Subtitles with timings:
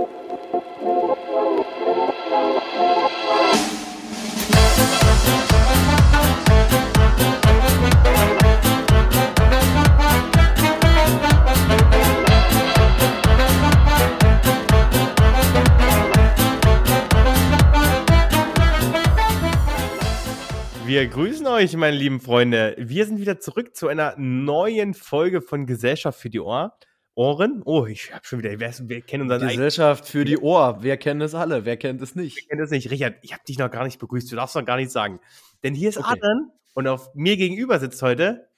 [21.07, 22.75] Wir grüßen euch, meine lieben Freunde.
[22.80, 26.77] Wir sind wieder zurück zu einer neuen Folge von Gesellschaft für die Ohr.
[27.14, 27.62] Ohren?
[27.64, 30.78] Oh, ich habe schon wieder, wer, wer kennt unseren Gesellschaft für die Ohr.
[30.80, 31.64] Wer kennt es alle?
[31.64, 32.37] Wer kennt es nicht?
[32.37, 32.91] Wer kennt es nicht?
[32.91, 34.33] Richard, ich habe dich noch gar nicht begrüßt.
[34.33, 35.20] Du darfst noch gar nichts sagen.
[35.62, 36.09] Denn hier ist okay.
[36.11, 38.48] Adrian und auf mir gegenüber sitzt heute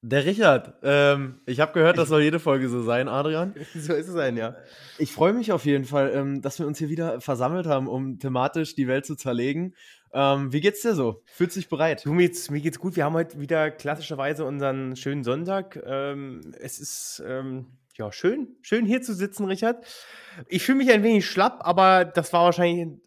[0.00, 0.74] der Richard.
[0.82, 3.54] Ähm, ich habe gehört, das soll jede Folge so sein, Adrian.
[3.74, 4.56] so ist es ein, ja.
[4.98, 8.18] Ich freue mich auf jeden Fall, ähm, dass wir uns hier wieder versammelt haben, um
[8.18, 9.74] thematisch die Welt zu zerlegen.
[10.12, 11.22] Ähm, wie geht's dir so?
[11.26, 12.04] Fühlt sich bereit?
[12.04, 12.96] Du, mir, mir geht's gut.
[12.96, 15.82] Wir haben heute wieder klassischerweise unseren schönen Sonntag.
[15.84, 19.84] Ähm, es ist ähm, ja schön, schön hier zu sitzen, Richard.
[20.46, 23.00] Ich fühle mich ein wenig schlapp, aber das war wahrscheinlich ein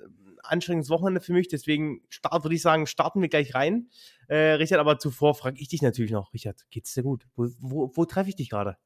[0.44, 1.48] anstrengendes Wochenende für mich.
[1.48, 3.90] Deswegen würde ich sagen, starten wir gleich rein.
[4.28, 7.26] Äh, Richard, aber zuvor frage ich dich natürlich noch, Richard, geht's dir gut?
[7.36, 8.78] Wo, wo, wo treffe ich dich gerade?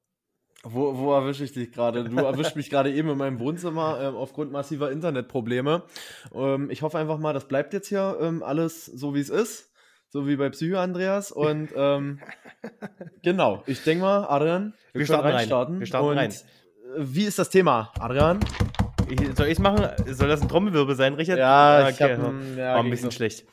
[0.68, 2.04] Wo, wo erwische ich dich gerade?
[2.04, 5.84] Du erwischst mich gerade eben in meinem Wohnzimmer äh, aufgrund massiver Internetprobleme.
[6.34, 9.72] Ähm, ich hoffe einfach mal, das bleibt jetzt hier ähm, alles so, wie es ist.
[10.10, 11.32] So wie bei Psycho Andreas.
[11.32, 12.20] Und ähm,
[13.22, 15.80] genau, ich denke mal, Adrian, wir, wir starten reinstarten.
[15.80, 16.34] Wir starten Und rein.
[16.98, 18.40] Wie ist das Thema, Adrian?
[19.10, 19.88] Ich, soll ich es machen?
[20.08, 21.38] Soll das ein Trommelwirbel sein, Richard?
[21.38, 22.18] Ja, okay.
[22.18, 23.16] Hab, ja, war ein bisschen so.
[23.18, 23.46] schlecht.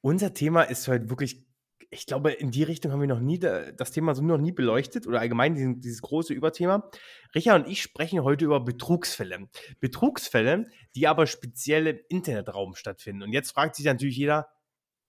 [0.00, 1.47] Unser Thema ist heute wirklich
[1.90, 5.06] ich glaube, in die Richtung haben wir noch nie das Thema so noch nie beleuchtet
[5.06, 6.90] oder allgemein dieses, dieses große Überthema.
[7.34, 9.48] Richard und ich sprechen heute über Betrugsfälle.
[9.80, 13.22] Betrugsfälle, die aber speziell im Internetraum stattfinden.
[13.22, 14.48] Und jetzt fragt sich natürlich jeder,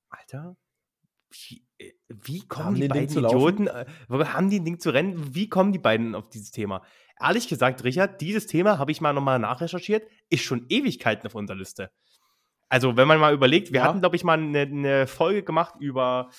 [0.09, 0.55] Alter,
[1.31, 5.35] wie, äh, wie kommen haben die beiden Idioten, äh, haben die ein Ding zu rennen?
[5.35, 6.81] Wie kommen die beiden auf dieses Thema?
[7.19, 11.57] Ehrlich gesagt, Richard, dieses Thema habe ich mal nochmal nachrecherchiert, ist schon Ewigkeiten auf unserer
[11.57, 11.91] Liste.
[12.69, 13.88] Also, wenn man mal überlegt, wir ja.
[13.88, 16.29] hatten, glaube ich, mal eine, eine Folge gemacht über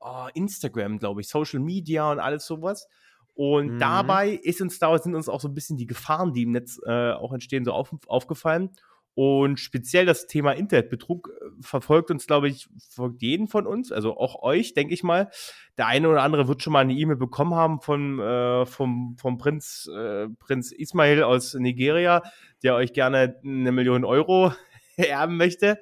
[0.00, 2.88] oh, Instagram, glaube ich, Social Media und alles sowas.
[3.34, 3.78] Und mhm.
[3.78, 6.80] dabei ist uns da sind uns auch so ein bisschen die Gefahren, die im Netz
[6.84, 8.70] äh, auch entstehen, so auf, aufgefallen.
[9.14, 14.16] Und speziell das Thema Internetbetrug äh, verfolgt uns, glaube ich, verfolgt jeden von uns, also
[14.16, 15.28] auch euch, denke ich mal.
[15.76, 19.38] Der eine oder andere wird schon mal eine E-Mail bekommen haben von, äh, vom, vom
[19.38, 22.22] Prinz, äh, Prinz Ismail aus Nigeria,
[22.62, 24.52] der euch gerne eine Million Euro
[24.96, 25.80] erben möchte.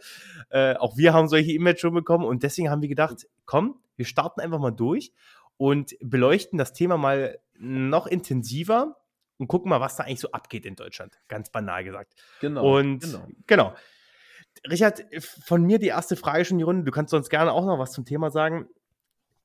[0.49, 4.05] Äh, auch wir haben solche E-Mails schon bekommen und deswegen haben wir gedacht, komm, wir
[4.05, 5.13] starten einfach mal durch
[5.57, 8.97] und beleuchten das Thema mal noch intensiver
[9.39, 11.19] und gucken mal, was da eigentlich so abgeht in Deutschland.
[11.29, 12.15] Ganz banal gesagt.
[12.41, 12.79] Genau.
[12.79, 13.27] Und genau.
[13.47, 13.75] genau.
[14.71, 16.85] Richard, von mir die erste Frage schon die Runde.
[16.85, 18.69] Du kannst sonst gerne auch noch was zum Thema sagen.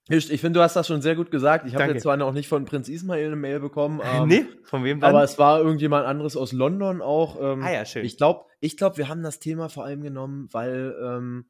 [0.09, 1.67] Ich, finde, du hast das schon sehr gut gesagt.
[1.67, 4.01] Ich habe jetzt zwar noch nicht von Prinz Ismail eine Mail bekommen.
[4.11, 5.11] Ähm, nee, von wem dann?
[5.11, 7.39] Aber es war irgendjemand anderes aus London auch.
[7.39, 8.03] Ähm, ah ja, schön.
[8.03, 11.45] Ich glaube, ich glaub, wir haben das Thema vor allem genommen, weil ähm,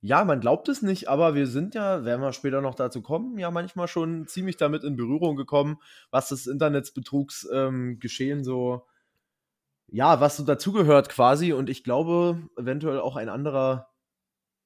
[0.00, 3.38] ja, man glaubt es nicht, aber wir sind ja, werden wir später noch dazu kommen,
[3.38, 5.78] ja manchmal schon ziemlich damit in Berührung gekommen,
[6.10, 8.86] was das Internetsbetrugsgeschehen ähm, so,
[9.88, 11.52] ja, was so dazugehört quasi.
[11.52, 13.88] Und ich glaube, eventuell auch ein anderer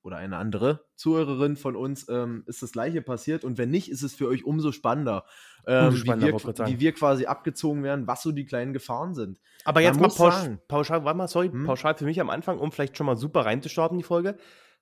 [0.02, 3.44] oder eine andere Zuhörerin von uns ähm, ist das gleiche passiert.
[3.44, 5.24] Und wenn nicht, ist es für euch umso spannender,
[5.66, 9.40] ähm, spannender wie, wir, wie, wir, quasi abgezogen werden, was so die kleinen Gefahren sind.
[9.64, 10.34] Aber jetzt mal pausch,
[10.66, 11.64] pauschal, warte mal, sorry, hm?
[11.64, 14.36] pauschal für mich am Anfang, um vielleicht schon mal super reinzustarten, die Folge.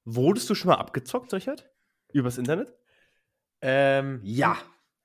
[0.04, 1.68] Wurdest du schon mal abgezockt, Richard?
[2.12, 2.72] Übers Internet?
[3.60, 4.56] Ähm, ja.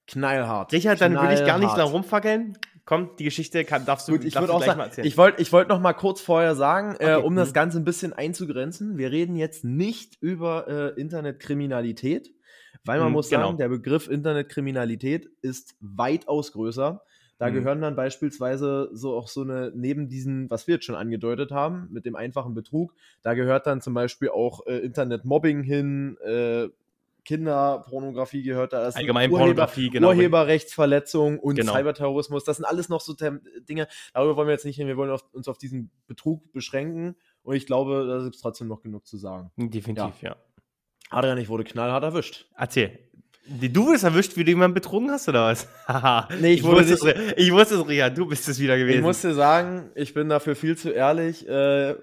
[0.08, 0.72] Knallhart.
[0.72, 2.58] Richard, dann würde ich gar nicht lang rumfackeln.
[2.86, 5.08] Komm, die Geschichte kann, darfst du, Gut, ich darfst auch sagen, mal erzählen.
[5.08, 7.12] Ich wollte ich wollt noch mal kurz vorher sagen, äh, okay.
[7.14, 7.38] äh, um mhm.
[7.38, 12.30] das Ganze ein bisschen einzugrenzen, wir reden jetzt nicht über äh, Internetkriminalität,
[12.84, 13.58] weil man mhm, muss sagen, genau.
[13.58, 17.02] der Begriff Internetkriminalität ist weitaus größer.
[17.38, 17.54] Da mhm.
[17.54, 21.88] gehören dann beispielsweise so auch so eine, neben diesen, was wir jetzt schon angedeutet haben,
[21.92, 26.70] mit dem einfachen Betrug, da gehört dann zum Beispiel auch äh, Internetmobbing hin, äh,
[27.26, 28.88] Kinderpornografie gehört da.
[28.90, 30.10] Allgemein Pornografie, genau.
[30.10, 31.74] Urheberrechtsverletzung und genau.
[31.74, 32.44] Cyberterrorismus.
[32.44, 33.16] Das sind alles noch so
[33.68, 33.88] Dinge.
[34.14, 34.88] Darüber wollen wir jetzt nicht hin.
[34.88, 37.16] Wir wollen auf, uns auf diesen Betrug beschränken.
[37.42, 39.52] Und ich glaube, da gibt es trotzdem noch genug zu sagen.
[39.58, 40.30] Definitiv, ja.
[40.30, 40.36] ja.
[41.10, 42.48] Adrian, ich wurde knallhart erwischt.
[42.56, 43.00] Erzähl.
[43.48, 45.68] Du bist erwischt, wie du jemanden betrogen hast, oder was?
[46.42, 48.98] nee, ich, ich, wusste es, ich wusste es, Richard, du bist es wieder gewesen.
[48.98, 51.48] Ich musste sagen, ich bin dafür viel zu ehrlich.
[51.48, 51.96] Äh,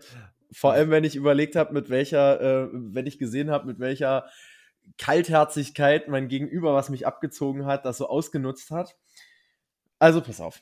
[0.52, 4.26] vor allem, wenn ich überlegt habe, mit welcher, äh, wenn ich gesehen habe, mit welcher
[4.98, 8.96] Kaltherzigkeit mein Gegenüber, was mich abgezogen hat, das so ausgenutzt hat.
[9.98, 10.60] Also pass auf.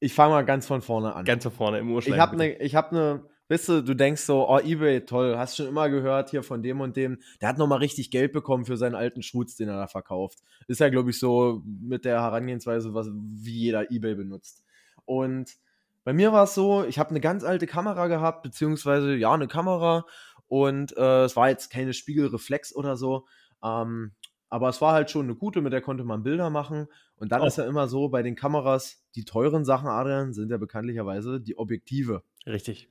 [0.00, 1.24] Ich fange mal ganz von vorne an.
[1.24, 2.14] Ganz von vorne im Urschleim.
[2.14, 5.66] Ich habe eine hab ne Weißt du, du denkst so, oh, Ebay, toll, hast schon
[5.66, 7.18] immer gehört hier von dem und dem.
[7.40, 10.38] Der hat nochmal richtig Geld bekommen für seinen alten Schutz, den er da verkauft.
[10.68, 14.64] Ist ja, glaube ich, so mit der Herangehensweise, was, wie jeder Ebay benutzt.
[15.04, 15.56] Und
[16.04, 19.48] bei mir war es so, ich habe eine ganz alte Kamera gehabt, beziehungsweise ja, eine
[19.48, 20.06] Kamera.
[20.46, 23.26] Und äh, es war jetzt keine Spiegelreflex oder so.
[23.64, 24.12] Ähm,
[24.48, 26.86] aber es war halt schon eine gute, mit der konnte man Bilder machen.
[27.16, 27.46] Und dann oh.
[27.46, 31.58] ist ja immer so, bei den Kameras, die teuren Sachen, Adrian, sind ja bekanntlicherweise die
[31.58, 32.22] Objektive.
[32.46, 32.88] Richtig.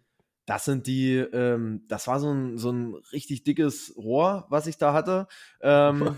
[0.49, 4.79] Das sind die, ähm, das war so ein, so ein richtig dickes Rohr, was ich
[4.79, 5.27] da hatte.
[5.61, 6.17] Ähm,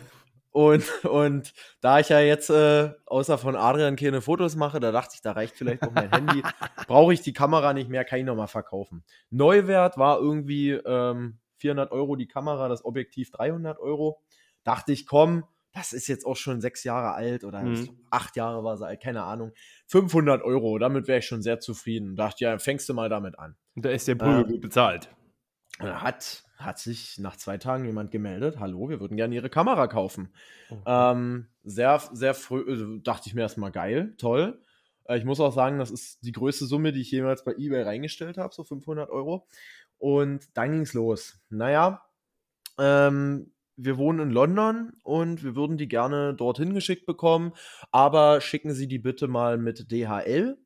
[0.52, 5.16] und, und da ich ja jetzt äh, außer von Adrian keine Fotos mache, da dachte
[5.16, 6.44] ich, da reicht vielleicht auch mein Handy.
[6.88, 9.04] Brauche ich die Kamera nicht mehr, kann ich nochmal verkaufen.
[9.32, 14.22] Neuwert war irgendwie ähm, 400 Euro die Kamera, das Objektiv 300 Euro.
[14.64, 17.90] Dachte ich, komm, das ist jetzt auch schon sechs Jahre alt oder mhm.
[18.10, 19.54] acht Jahre war sie alt, keine Ahnung.
[19.88, 22.16] 500 Euro, damit wäre ich schon sehr zufrieden.
[22.16, 23.56] Dachte, ja, fängst du mal damit an.
[23.76, 25.10] Und da ist der Prügel äh, gut bezahlt.
[25.80, 30.32] Hat, hat sich nach zwei Tagen jemand gemeldet, hallo, wir würden gerne Ihre Kamera kaufen.
[30.70, 30.82] Okay.
[30.86, 34.62] Ähm, sehr, sehr früh, also dachte ich mir erstmal geil, toll.
[35.06, 37.84] Äh, ich muss auch sagen, das ist die größte Summe, die ich jemals bei eBay
[37.84, 39.48] reingestellt habe, so 500 Euro.
[39.98, 41.40] Und dann ging es los.
[41.50, 42.04] Naja,
[42.78, 43.52] ähm,
[43.84, 47.54] wir wohnen in London und wir würden die gerne dorthin geschickt bekommen,
[47.92, 50.58] aber schicken Sie die bitte mal mit DHL.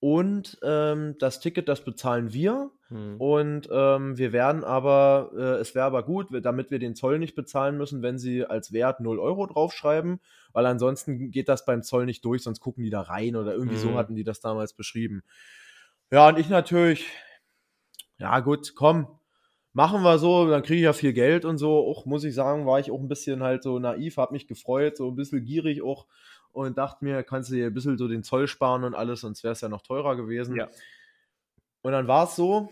[0.00, 2.72] Und ähm, das Ticket, das bezahlen wir.
[2.88, 3.20] Hm.
[3.20, 7.36] Und ähm, wir werden aber, äh, es wäre aber gut, damit wir den Zoll nicht
[7.36, 10.18] bezahlen müssen, wenn sie als Wert 0 Euro draufschreiben,
[10.52, 13.76] weil ansonsten geht das beim Zoll nicht durch, sonst gucken die da rein oder irgendwie
[13.76, 13.82] hm.
[13.82, 15.22] so hatten die das damals beschrieben.
[16.10, 17.06] Ja, und ich natürlich,
[18.18, 19.06] ja gut, komm,
[19.72, 21.86] machen wir so, dann kriege ich ja viel Geld und so.
[21.86, 24.96] Auch muss ich sagen, war ich auch ein bisschen halt so naiv, habe mich gefreut,
[24.96, 26.06] so ein bisschen gierig auch
[26.52, 29.42] und dachte mir, kannst du dir ein bisschen so den Zoll sparen und alles, sonst
[29.42, 30.56] wäre es ja noch teurer gewesen.
[30.56, 30.68] Ja.
[31.82, 32.70] Und dann war es so,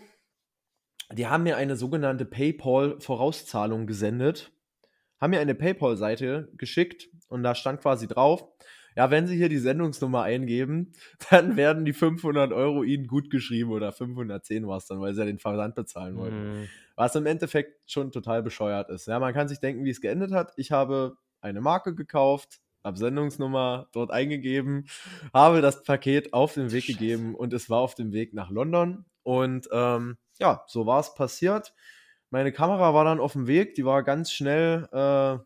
[1.11, 4.51] die haben mir eine sogenannte PayPal-Vorauszahlung gesendet,
[5.19, 8.47] haben mir eine PayPal-Seite geschickt und da stand quasi drauf,
[8.95, 10.91] ja, wenn Sie hier die Sendungsnummer eingeben,
[11.29, 15.19] dann werden die 500 Euro Ihnen gut geschrieben oder 510 war es dann, weil Sie
[15.21, 16.61] ja den Versand bezahlen wollten.
[16.61, 16.67] Mhm.
[17.01, 19.07] Was im Endeffekt schon total bescheuert ist.
[19.07, 20.53] Ja, man kann sich denken, wie es geendet hat.
[20.55, 24.85] Ich habe eine Marke gekauft, habe Sendungsnummer dort eingegeben,
[25.33, 26.99] habe das Paket auf den Weg Scheiße.
[26.99, 29.05] gegeben und es war auf dem Weg nach London.
[29.23, 31.73] Und ähm, ja, so war es passiert.
[32.29, 35.39] Meine Kamera war dann auf dem Weg, die war ganz schnell, äh,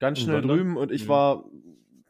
[0.00, 1.08] ganz schnell drüben und ich mhm.
[1.08, 1.44] war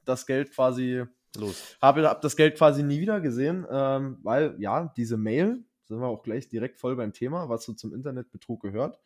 [0.06, 1.04] das Geld quasi
[1.36, 1.76] los.
[1.82, 6.08] Habe hab das Geld quasi nie wieder gesehen, ähm, weil ja, diese Mail, sind wir
[6.08, 8.98] auch gleich direkt voll beim Thema, was so zum Internetbetrug gehört,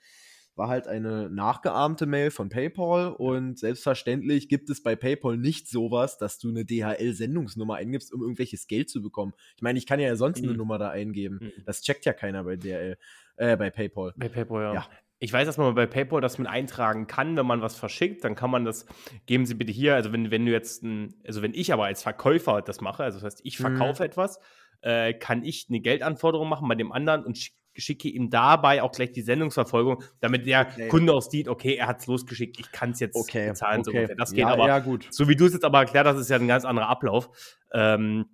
[0.57, 6.19] war halt eine nachgeahmte Mail von PayPal und selbstverständlich gibt es bei PayPal nicht sowas,
[6.19, 9.33] dass du eine DHL-Sendungsnummer eingibst, um irgendwelches Geld zu bekommen.
[9.57, 10.51] Ich meine, ich kann ja sonst mhm.
[10.51, 11.39] eine Nummer da eingeben.
[11.41, 11.65] Mhm.
[11.65, 12.97] Das checkt ja keiner bei DHL,
[13.37, 14.13] äh, bei PayPal.
[14.17, 14.75] Bei PayPal, ja.
[14.75, 14.89] ja.
[15.25, 18.35] Ich weiß, dass man bei PayPal das mit eintragen kann, wenn man was verschickt, dann
[18.35, 18.85] kann man das,
[19.25, 22.03] geben Sie bitte hier, also wenn, wenn du jetzt, ein, also wenn ich aber als
[22.03, 23.63] Verkäufer das mache, also das heißt, ich mhm.
[23.63, 24.11] verkaufe mhm.
[24.11, 24.39] etwas,
[24.83, 27.39] äh, kann ich eine Geldanforderung machen bei dem anderen und
[27.73, 30.89] schicke ihm dabei auch gleich die Sendungsverfolgung, damit der okay.
[30.89, 33.49] Kunde auch sieht, okay, er hat es losgeschickt, ich kann es jetzt okay.
[33.49, 33.81] bezahlen.
[33.81, 34.09] Okay.
[34.09, 35.09] So das geht ja, aber, ja, gut.
[35.11, 37.31] so wie du es jetzt aber erklärt hast, ist ja ein ganz anderer Ablauf.
[37.73, 38.27] Ähm,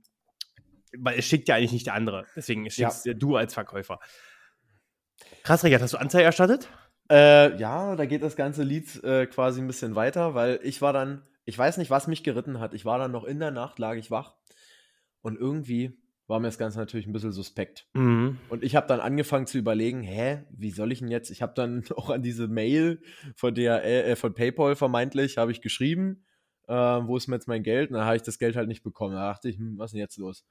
[0.99, 2.27] weil es schickt ja eigentlich nicht der andere.
[2.35, 3.15] Deswegen schickst ja.
[3.15, 4.01] du als Verkäufer.
[5.43, 6.69] Krass, Richard, hast du Anzeige erstattet?
[7.11, 10.93] Äh, ja, da geht das ganze Lied äh, quasi ein bisschen weiter, weil ich war
[10.93, 12.73] dann, ich weiß nicht, was mich geritten hat.
[12.73, 14.37] Ich war dann noch in der Nacht, lag ich wach
[15.21, 15.99] und irgendwie
[16.29, 17.89] war mir das Ganze natürlich ein bisschen suspekt.
[17.93, 18.39] Mhm.
[18.49, 21.31] Und ich habe dann angefangen zu überlegen, hä, wie soll ich denn jetzt?
[21.31, 23.03] Ich habe dann auch an diese Mail
[23.35, 26.25] von der äh, von PayPal vermeintlich habe ich geschrieben,
[26.69, 27.91] äh, wo ist mir jetzt mein Geld?
[27.91, 29.17] Und dann habe ich das Geld halt nicht bekommen.
[29.17, 30.47] Da dachte ich, hm, was ist denn jetzt los?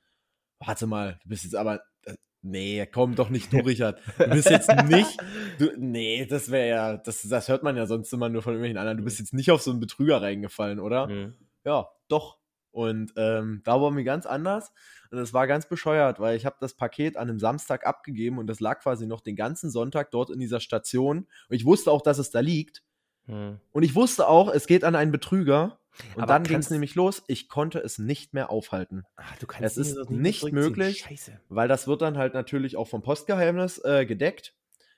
[0.59, 4.01] Warte mal, du bist jetzt aber äh, Nee, komm doch nicht du, Richard.
[4.17, 5.17] Du bist jetzt nicht.
[5.59, 6.97] Du, nee, das wäre ja.
[6.97, 8.97] Das, das hört man ja sonst immer nur von irgendwelchen anderen.
[8.97, 11.07] Du bist jetzt nicht auf so einen Betrüger reingefallen, oder?
[11.07, 11.33] Mhm.
[11.65, 12.37] Ja, doch.
[12.71, 14.71] Und ähm, da war mir ganz anders.
[15.11, 18.47] Und es war ganz bescheuert, weil ich habe das Paket an einem Samstag abgegeben und
[18.47, 21.27] das lag quasi noch den ganzen Sonntag dort in dieser Station.
[21.49, 22.83] Und ich wusste auch, dass es da liegt.
[23.25, 23.59] Mhm.
[23.71, 25.78] Und ich wusste auch, es geht an einen Betrüger.
[26.15, 27.23] Und Aber dann ging es nämlich los.
[27.27, 29.03] Ich konnte es nicht mehr aufhalten.
[29.17, 31.39] Ach, du kannst es ist nicht möglich, Scheiße.
[31.49, 34.53] weil das wird dann halt natürlich auch vom Postgeheimnis äh, gedeckt.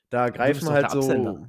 [0.10, 1.48] Da greifen halt so.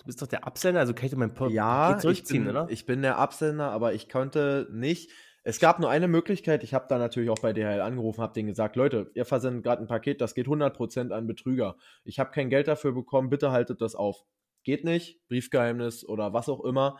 [0.00, 2.70] Du bist doch der Absender, also kann ich mein Paket ja, zurückziehen, ich bin, oder?
[2.70, 5.10] Ich bin der Absender, aber ich konnte nicht.
[5.42, 6.64] Es gab nur eine Möglichkeit.
[6.64, 9.82] Ich habe da natürlich auch bei DHL angerufen, habe denen gesagt, Leute, ihr versendet gerade
[9.82, 11.76] ein Paket, das geht 100% an Betrüger.
[12.04, 14.24] Ich habe kein Geld dafür bekommen, bitte haltet das auf.
[14.64, 16.98] Geht nicht, Briefgeheimnis oder was auch immer.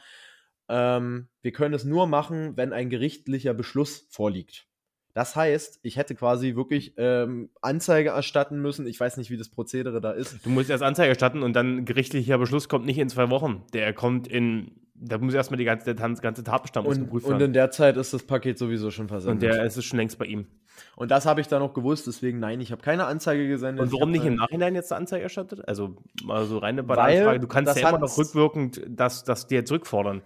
[0.71, 4.69] Ähm, wir können es nur machen, wenn ein gerichtlicher Beschluss vorliegt.
[5.13, 8.87] Das heißt, ich hätte quasi wirklich ähm, Anzeige erstatten müssen.
[8.87, 10.47] Ich weiß nicht, wie das Prozedere da ist.
[10.47, 13.65] Du musst erst Anzeige erstatten und dann gerichtlicher Beschluss kommt nicht in zwei Wochen.
[13.73, 17.37] Der kommt in, da muss erstmal die ganze, der ganze Tatbestand und, geprüft werden.
[17.37, 19.51] Und in der Zeit ist das Paket sowieso schon versendet.
[19.51, 20.47] Und der ist es schon längst bei ihm.
[20.95, 23.83] Und das habe ich dann noch gewusst, deswegen nein, ich habe keine Anzeige gesendet.
[23.83, 25.67] Und warum nicht im Nachhinein jetzt eine Anzeige erstattet?
[25.67, 27.41] Also mal so reine Anfrage.
[27.41, 30.23] Du kannst ja immer noch rückwirkend das, das dir zurückfordern.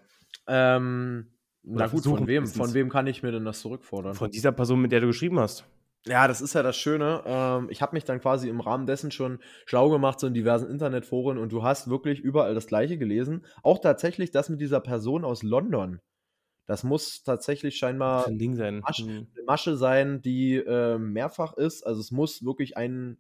[0.47, 1.27] Ähm,
[1.63, 2.47] na gut, von wem?
[2.47, 4.15] Von wem kann ich mir denn das zurückfordern?
[4.15, 5.65] Von dieser Person, mit der du geschrieben hast.
[6.07, 7.23] Ja, das ist ja das Schöne.
[7.25, 10.69] Ähm, ich habe mich dann quasi im Rahmen dessen schon schlau gemacht, so in diversen
[10.69, 13.47] Internetforen, und du hast wirklich überall das Gleiche gelesen.
[13.63, 16.01] Auch tatsächlich das mit dieser Person aus London.
[16.67, 18.81] Das muss tatsächlich scheinbar ein Ding sein.
[18.81, 19.29] Masche, mhm.
[19.35, 21.87] eine Masche sein, die äh, mehrfach ist.
[21.87, 23.19] Also es muss wirklich ein,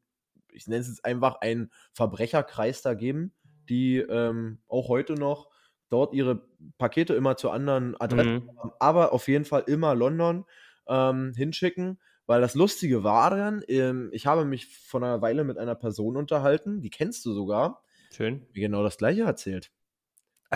[0.52, 3.32] ich nenne es jetzt einfach ein Verbrecherkreis da geben,
[3.68, 5.48] die ähm, auch heute noch
[5.88, 6.46] dort ihre
[6.78, 8.72] Pakete immer zu anderen Adressen, mhm.
[8.78, 10.44] aber auf jeden Fall immer London
[10.86, 11.98] ähm, hinschicken.
[12.26, 16.16] Weil das Lustige war dann, ähm, ich habe mich vor einer Weile mit einer Person
[16.16, 17.82] unterhalten, die kennst du sogar.
[18.12, 18.46] Schön.
[18.54, 19.70] Die genau das gleiche erzählt.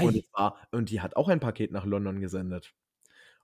[0.01, 2.73] Und, war, und, die hat auch ein Paket nach London gesendet.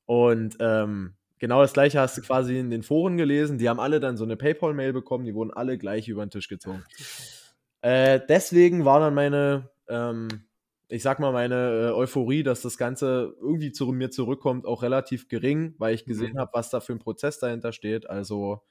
[0.06, 3.58] Und ähm, genau das gleiche hast du quasi in den Foren gelesen.
[3.58, 6.48] Die haben alle dann so eine PayPal-Mail bekommen, die wurden alle gleich über den Tisch
[6.48, 6.84] gezogen.
[7.82, 10.28] Äh, deswegen war dann meine ähm,
[10.88, 15.28] ich sag mal, meine äh, Euphorie, dass das Ganze irgendwie zu mir zurückkommt, auch relativ
[15.28, 16.38] gering, weil ich gesehen mhm.
[16.38, 18.08] habe, was da für ein Prozess dahinter steht.
[18.08, 18.62] Also,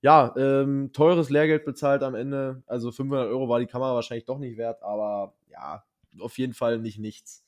[0.00, 2.62] ja, ähm, teures Lehrgeld bezahlt am Ende.
[2.66, 5.84] Also 500 Euro war die Kamera wahrscheinlich doch nicht wert, aber ja,
[6.20, 7.44] auf jeden Fall nicht nichts.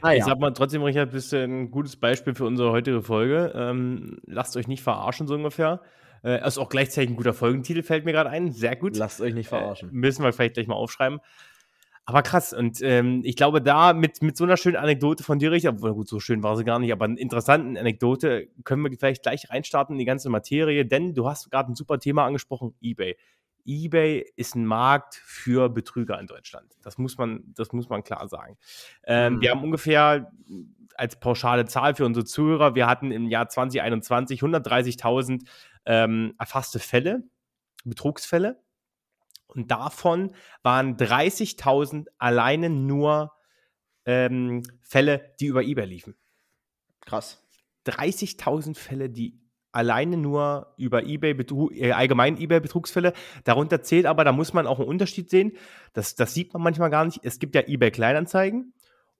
[0.00, 3.52] Ah, ich sag mal trotzdem, Richard, bist du ein gutes Beispiel für unsere heutige Folge.
[3.54, 5.80] Ähm, lasst euch nicht verarschen, so ungefähr.
[6.24, 8.52] Äh, ist auch gleichzeitig ein guter Folgentitel, fällt mir gerade ein.
[8.52, 8.96] Sehr gut.
[8.96, 9.90] Lasst euch nicht verarschen.
[9.90, 11.20] Äh, müssen wir vielleicht gleich mal aufschreiben.
[12.10, 15.52] Aber krass, und ähm, ich glaube, da mit, mit so einer schönen Anekdote von dir,
[15.52, 19.22] Richard, gut, so schön war sie gar nicht, aber eine interessante Anekdote, können wir vielleicht
[19.22, 23.16] gleich reinstarten in die ganze Materie, denn du hast gerade ein super Thema angesprochen, eBay.
[23.64, 26.74] eBay ist ein Markt für Betrüger in Deutschland.
[26.82, 28.58] Das muss man, das muss man klar sagen.
[29.04, 29.40] Ähm, mhm.
[29.42, 30.32] Wir haben ungefähr
[30.96, 35.46] als pauschale Zahl für unsere Zuhörer, wir hatten im Jahr 2021 130.000
[35.86, 37.22] ähm, erfasste Fälle,
[37.84, 38.60] Betrugsfälle.
[39.50, 43.32] Und davon waren 30.000 alleine nur
[44.06, 46.16] ähm, Fälle, die über eBay liefen.
[47.04, 47.42] Krass.
[47.86, 49.40] 30.000 Fälle, die
[49.72, 51.32] alleine nur über eBay,
[51.74, 53.12] äh, allgemein eBay-Betrugsfälle.
[53.44, 55.52] Darunter zählt aber, da muss man auch einen Unterschied sehen.
[55.92, 57.20] Das, das sieht man manchmal gar nicht.
[57.22, 58.72] Es gibt ja eBay-Kleinanzeigen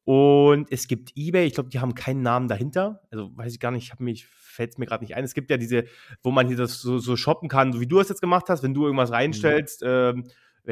[0.04, 3.02] und es gibt eBay, ich glaube, die haben keinen Namen dahinter.
[3.10, 5.24] Also weiß ich gar nicht, ich mich, fällt es mir gerade nicht ein.
[5.24, 5.84] Es gibt ja diese,
[6.22, 8.62] wo man hier das so, so, shoppen kann, so wie du es jetzt gemacht hast,
[8.62, 9.88] wenn du irgendwas reinstellst, mhm.
[9.88, 10.24] ähm,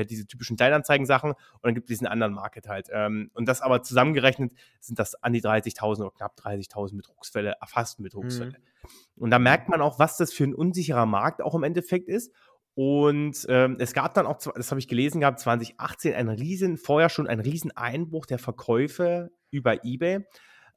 [0.07, 2.89] diese typischen Kleinanzeigen-Sachen und dann gibt es diesen anderen Market halt.
[2.93, 8.03] Ähm, und das aber zusammengerechnet sind das an die 30.000 oder knapp 30.000 Betrugsfälle, erfassten
[8.03, 8.51] Betrugsfälle.
[8.51, 8.93] Mhm.
[9.17, 12.33] Und da merkt man auch, was das für ein unsicherer Markt auch im Endeffekt ist.
[12.81, 17.09] Und ähm, es gab dann auch, das habe ich gelesen gehabt, 2018 einen riesen, vorher
[17.09, 20.25] schon einen riesen Einbruch der Verkäufe über eBay.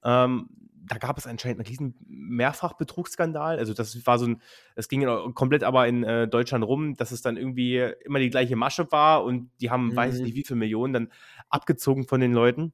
[0.03, 0.49] Ähm,
[0.87, 3.59] da gab es anscheinend einen riesen Mehrfachbetrugsskandal.
[3.59, 4.41] Also das war so ein,
[4.75, 5.05] das ging
[5.35, 9.23] komplett aber in äh, Deutschland rum, dass es dann irgendwie immer die gleiche Masche war
[9.23, 9.95] und die haben, mhm.
[9.95, 11.11] weiß ich nicht, wie viele Millionen dann
[11.49, 12.73] abgezogen von den Leuten.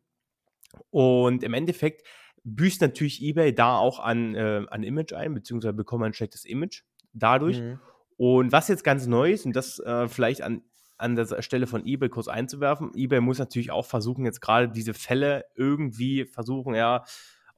[0.90, 2.08] Und im Endeffekt
[2.46, 6.84] büßt natürlich eBay da auch an, äh, an Image ein, beziehungsweise bekommt ein schlechtes Image
[7.12, 7.60] dadurch.
[7.60, 7.82] Mhm.
[8.18, 10.64] Und was jetzt ganz neu ist, und das äh, vielleicht an,
[10.98, 14.94] an der Stelle von eBay kurz einzuwerfen, eBay muss natürlich auch versuchen, jetzt gerade diese
[14.94, 17.04] Fälle irgendwie versuchen, ja,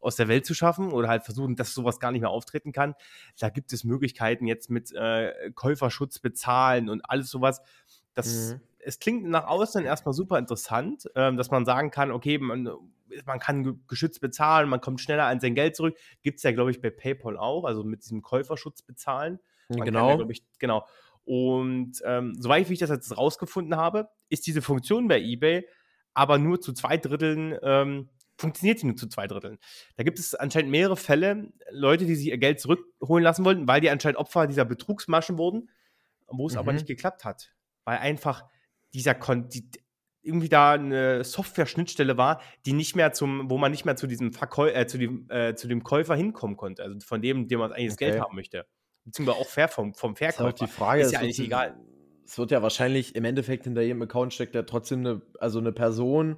[0.01, 2.96] aus der Welt zu schaffen oder halt versuchen, dass sowas gar nicht mehr auftreten kann.
[3.38, 7.62] Da gibt es Möglichkeiten jetzt mit äh, Käuferschutz bezahlen und alles sowas.
[8.13, 8.62] Das, mhm.
[8.82, 12.70] Es klingt nach außen erstmal super interessant, äh, dass man sagen kann, okay, man,
[13.25, 15.98] man kann geschützt bezahlen, man kommt schneller an sein Geld zurück.
[16.22, 19.39] Gibt es ja, glaube ich, bei PayPal auch, also mit diesem Käuferschutz bezahlen.
[19.70, 20.20] Man genau.
[20.20, 20.86] Ja, ich, genau.
[21.26, 25.66] Und ähm, soweit ich das jetzt rausgefunden habe, ist diese Funktion bei eBay
[26.14, 29.58] aber nur zu zwei Dritteln, ähm, funktioniert sie nur zu zwei Dritteln.
[29.96, 33.82] Da gibt es anscheinend mehrere Fälle, Leute, die sich ihr Geld zurückholen lassen wollten, weil
[33.82, 35.70] die anscheinend Opfer dieser Betrugsmaschen wurden,
[36.28, 36.60] wo es mhm.
[36.60, 37.54] aber nicht geklappt hat.
[37.86, 38.46] Weil einfach
[38.94, 39.70] dieser Kon die,
[40.22, 44.34] irgendwie da eine Software-Schnittstelle war, die nicht mehr zum, wo man nicht mehr zu diesem
[44.34, 47.72] Verkäu äh, zu, dem, äh, zu dem Käufer hinkommen konnte, also von dem, dem man
[47.72, 48.06] eigentlich okay.
[48.06, 48.66] das Geld haben möchte
[49.10, 50.44] beziehungsweise auch fair vom, vom Verkäufer.
[50.44, 51.75] Das ist, die Frage, ist ja eigentlich egal.
[52.25, 55.72] Es wird ja wahrscheinlich im Endeffekt hinter jedem Account steckt ja trotzdem eine, also eine
[55.72, 56.38] Person.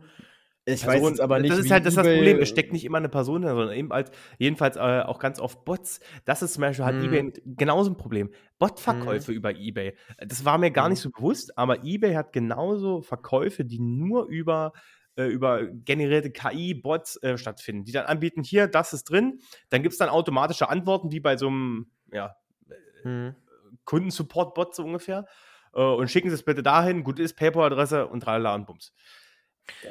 [0.64, 1.52] Ich Person, weiß jetzt aber nicht.
[1.52, 2.40] Das ist halt das, das Problem.
[2.40, 6.00] Es steckt nicht immer eine Person sondern eben halt, jedenfalls äh, auch ganz oft Bots.
[6.24, 7.06] Das ist zum Beispiel halt mm.
[7.06, 8.30] eBay genauso ein Problem.
[8.58, 9.36] Bot-Verkäufe mm.
[9.36, 9.96] über eBay.
[10.20, 10.92] Das war mir gar mm.
[10.92, 14.72] nicht so bewusst, aber eBay hat genauso Verkäufe, die nur über
[15.18, 19.92] äh, über generierte KI-Bots äh, stattfinden, die dann anbieten, hier, das ist drin, dann gibt
[19.92, 22.36] es dann automatische Antworten, wie bei so einem ja,
[23.04, 23.36] mhm.
[23.86, 25.26] Kundensupport-Bot so ungefähr.
[25.74, 28.94] Äh, und schicken Sie es bitte dahin, gut ist, PayPal-Adresse und tralala und Bums.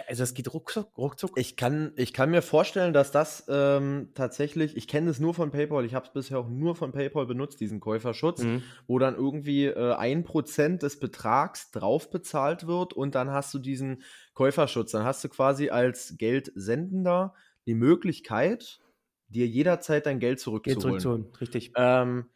[0.08, 0.96] Also es geht ruckzuck.
[0.98, 1.38] ruckzuck.
[1.38, 5.50] Ich, kann, ich kann mir vorstellen, dass das ähm, tatsächlich, ich kenne es nur von
[5.50, 8.62] PayPal, ich habe es bisher auch nur von PayPal benutzt, diesen Käuferschutz, mhm.
[8.86, 13.58] wo dann irgendwie äh, ein Prozent des Betrags drauf bezahlt wird und dann hast du
[13.58, 14.02] diesen
[14.34, 14.92] Käuferschutz.
[14.92, 17.34] Dann hast du quasi als Geldsendender
[17.66, 18.80] die Möglichkeit,
[19.28, 20.80] dir jederzeit dein Geld zurückzuholen.
[20.80, 21.72] Geld zurückzuholen, richtig.
[21.76, 22.26] Ähm,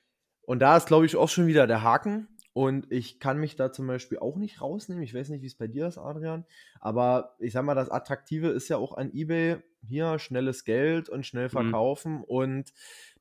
[0.46, 2.28] und da ist, glaube ich, auch schon wieder der Haken.
[2.52, 5.02] Und ich kann mich da zum Beispiel auch nicht rausnehmen.
[5.02, 6.44] Ich weiß nicht, wie es bei dir ist, Adrian.
[6.80, 11.26] Aber ich sag mal, das Attraktive ist ja auch an eBay hier schnelles Geld und
[11.26, 11.50] schnell mhm.
[11.50, 12.12] verkaufen.
[12.18, 12.24] Mhm.
[12.24, 12.72] Und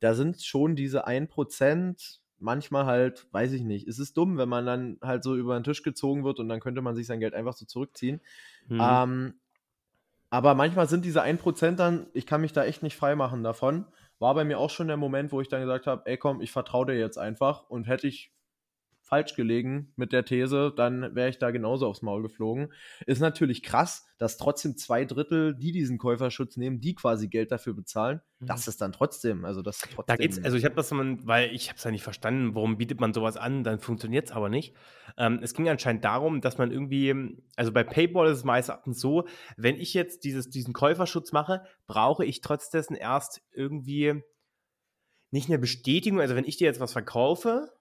[0.01, 3.87] da sind schon diese 1%, manchmal halt, weiß ich nicht.
[3.87, 6.59] Es ist dumm, wenn man dann halt so über den Tisch gezogen wird und dann
[6.59, 8.21] könnte man sich sein Geld einfach so zurückziehen.
[8.67, 8.79] Mhm.
[8.79, 9.33] Ähm,
[10.29, 13.85] aber manchmal sind diese 1% dann, ich kann mich da echt nicht frei machen davon.
[14.23, 16.49] War bei mir auch schon der Moment, wo ich dann gesagt habe, ey komm, ich
[16.49, 17.69] vertraue dir jetzt einfach.
[17.69, 18.33] Und hätte ich
[19.01, 22.71] falsch gelegen mit der These, dann wäre ich da genauso aufs Maul geflogen.
[23.05, 27.73] Ist natürlich krass, dass trotzdem zwei Drittel, die diesen Käuferschutz nehmen, die quasi Geld dafür
[27.73, 28.21] bezahlen.
[28.39, 28.45] Mhm.
[28.45, 30.05] Das ist dann trotzdem, also das trotzdem.
[30.07, 33.01] Da geht's, also ich habe das, weil ich habe es ja nicht verstanden, warum bietet
[33.01, 34.73] man sowas an, dann funktioniert es aber nicht.
[35.17, 39.27] Ähm, es ging anscheinend darum, dass man irgendwie, also bei PayPal ist es meist so,
[39.57, 44.23] wenn ich jetzt dieses, diesen Käuferschutz mache, brauche ich trotz dessen erst irgendwie
[45.31, 47.71] nicht eine Bestätigung, also wenn ich dir jetzt was verkaufe,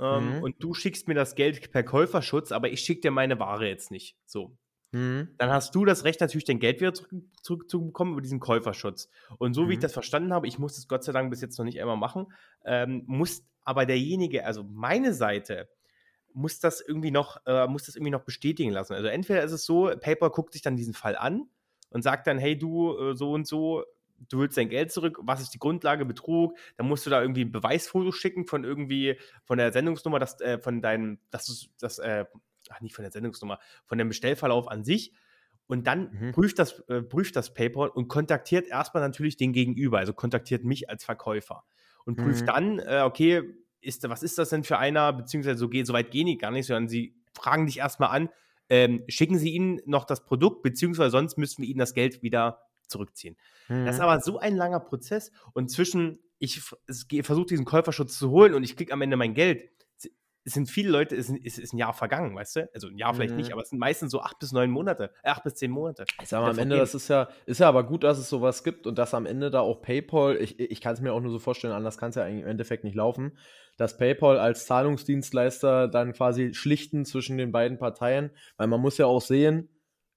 [0.00, 0.42] ähm, mhm.
[0.42, 3.90] und du schickst mir das Geld per Käuferschutz, aber ich schicke dir meine Ware jetzt
[3.90, 4.16] nicht.
[4.24, 4.56] So.
[4.92, 5.28] Mhm.
[5.38, 6.94] Dann hast du das Recht, natürlich dein Geld wieder
[7.42, 9.08] zurückzubekommen über diesen Käuferschutz.
[9.38, 9.68] Und so mhm.
[9.68, 9.82] wie ich mhm.
[9.82, 12.32] das verstanden habe, ich muss das Gott sei Dank bis jetzt noch nicht einmal machen,
[12.64, 15.68] ähm, muss aber derjenige, also meine Seite,
[16.34, 18.94] muss das irgendwie noch, äh, muss das irgendwie noch bestätigen lassen.
[18.94, 21.48] Also entweder ist es so, PayPal guckt sich dann diesen Fall an
[21.90, 23.84] und sagt dann, hey du, äh, so und so,
[24.28, 27.44] du willst dein Geld zurück, was ist die Grundlage, Betrug, dann musst du da irgendwie
[27.44, 31.98] ein Beweisfoto schicken von irgendwie, von der Sendungsnummer, dass, äh, von deinem, das ist, das,
[31.98, 32.26] äh,
[32.68, 35.12] ach, nicht von der Sendungsnummer, von dem Bestellverlauf an sich.
[35.66, 36.32] Und dann mhm.
[36.32, 40.90] prüft, das, äh, prüft das PayPal und kontaktiert erstmal natürlich den Gegenüber, also kontaktiert mich
[40.90, 41.64] als Verkäufer
[42.04, 42.46] und prüft mhm.
[42.46, 43.42] dann, äh, okay,
[43.80, 46.50] ist, was ist das denn für einer, beziehungsweise so, geht, so weit gehen die gar
[46.50, 48.28] nicht, sondern sie fragen dich erstmal an,
[48.68, 52.62] ähm, schicken sie ihnen noch das Produkt, beziehungsweise sonst müssen wir ihnen das Geld wieder
[52.86, 53.36] zurückziehen.
[53.68, 53.86] Mhm.
[53.86, 54.08] Das ist mhm.
[54.08, 58.76] aber so ein langer Prozess und zwischen, ich versuche diesen Käuferschutz zu holen und ich
[58.76, 59.70] kriege am Ende mein Geld,
[60.50, 62.68] es sind viele Leute, es ist, es ist, ein Jahr vergangen, weißt du?
[62.74, 63.36] Also ein Jahr vielleicht mhm.
[63.36, 66.04] nicht, aber es sind meistens so acht bis neun Monate, äh, acht bis zehn Monate.
[66.20, 68.64] Ich sag mal, am Ende, das ist ja, ist ja aber gut, dass es sowas
[68.64, 71.30] gibt und dass am Ende da auch PayPal, ich, ich kann es mir auch nur
[71.30, 73.38] so vorstellen, anders kann es ja im Endeffekt nicht laufen,
[73.76, 79.06] dass PayPal als Zahlungsdienstleister dann quasi schlichten zwischen den beiden Parteien, weil man muss ja
[79.06, 79.68] auch sehen,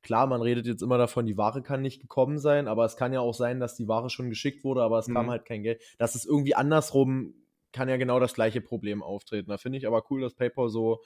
[0.01, 3.13] Klar, man redet jetzt immer davon, die Ware kann nicht gekommen sein, aber es kann
[3.13, 5.13] ja auch sein, dass die Ware schon geschickt wurde, aber es mhm.
[5.13, 5.81] kam halt kein Geld.
[5.97, 7.35] Das ist irgendwie andersrum,
[7.73, 9.49] kann ja genau das gleiche Problem auftreten.
[9.49, 11.01] Da finde ich aber cool, dass PayPal so.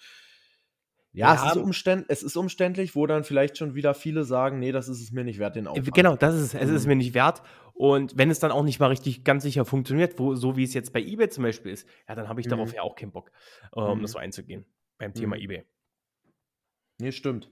[1.13, 4.71] Ja, es ist, umständ, es ist umständlich, wo dann vielleicht schon wieder viele sagen, nee,
[4.71, 5.93] das ist es mir nicht wert, den äh, Aufwand.
[5.95, 6.89] Genau, das ist es, ist mhm.
[6.89, 7.41] mir nicht wert.
[7.73, 10.75] Und wenn es dann auch nicht mal richtig ganz sicher funktioniert, wo, so wie es
[10.75, 12.51] jetzt bei eBay zum Beispiel ist, ja, dann habe ich mhm.
[12.51, 13.31] darauf ja auch keinen Bock,
[13.71, 14.01] um mhm.
[14.03, 14.65] das so einzugehen
[14.99, 15.41] beim Thema mhm.
[15.41, 15.63] eBay.
[16.99, 17.49] Nee, stimmt.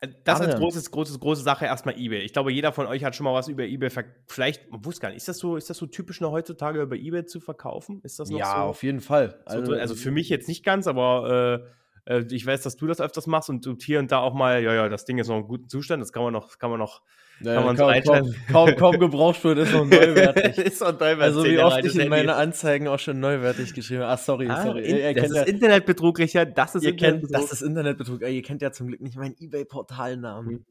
[0.00, 2.20] Äh, das ist großes, großes, große Sache erstmal eBay.
[2.20, 3.90] Ich glaube, jeder von euch hat schon mal was über eBay
[4.26, 6.96] vielleicht, man wusste gar nicht, ist das so, ist das so typisch noch heutzutage über
[6.96, 8.00] eBay zu verkaufen?
[8.02, 8.52] Ist das noch ja, so?
[8.52, 9.40] Ja, auf jeden Fall.
[9.44, 11.64] Also, also, für mich jetzt nicht ganz, aber
[12.06, 14.62] äh, äh, ich weiß, dass du das öfters machst und hier und da auch mal,
[14.62, 16.78] ja, ja, das Ding ist noch in gutem Zustand, das kann man noch, kann man
[16.78, 17.02] noch
[17.42, 20.58] ja, kann man kaum, kaum, kaum, kaum gebraucht wird, ist noch neuwertig.
[20.58, 21.22] ist noch neuwertig.
[21.22, 24.12] Also wie oft ich in meine Anzeigen auch schon neuwertig geschrieben habe.
[24.12, 24.84] Ach, sorry, ah, sorry.
[24.84, 26.56] In, ihr, das ist ja, Internetbetrug, Richard.
[26.56, 27.30] Das ist Internetbetrug.
[27.30, 28.22] Kennt, das ist Internetbetrug.
[28.22, 30.50] Ihr kennt ja zum Glück nicht meinen Ebay-Portalnamen.
[30.50, 30.64] Hm.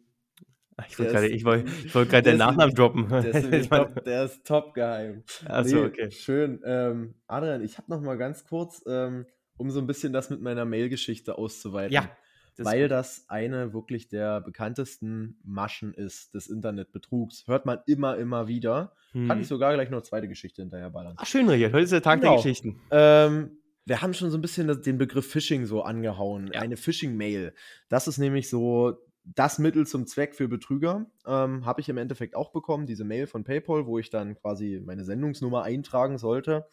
[0.88, 3.10] Ich wollte gerade wollt, wollt den Nachnamen droppen.
[3.10, 5.24] Der ist, top, der ist top geheim.
[5.46, 6.12] Achso, nee, okay.
[6.12, 6.62] Schön.
[6.64, 9.26] Ähm, Adrian, ich habe noch mal ganz kurz, ähm,
[9.58, 11.94] um so ein bisschen das mit meiner Mail-Geschichte auszuweiten.
[11.94, 12.10] Ja.
[12.60, 17.48] Das weil das eine wirklich der bekanntesten Maschen ist des Internetbetrugs.
[17.48, 18.92] Hört man immer, immer wieder.
[19.14, 19.30] Hm.
[19.30, 21.16] Kann ich sogar gleich noch eine zweite Geschichte hinterher ballern.
[21.18, 21.72] Ach, schön, Richard.
[21.72, 22.34] Heute ist der Tag genau.
[22.34, 22.82] der Geschichten.
[22.92, 26.52] Ähm, wir haben schon so ein bisschen den Begriff Phishing so angehauen.
[26.54, 26.60] Ja.
[26.60, 27.54] Eine Phishing-Mail.
[27.88, 31.06] Das ist nämlich so das Mittel zum Zweck für Betrüger.
[31.26, 34.82] Ähm, Habe ich im Endeffekt auch bekommen, diese Mail von PayPal, wo ich dann quasi
[34.86, 36.68] meine Sendungsnummer eintragen sollte.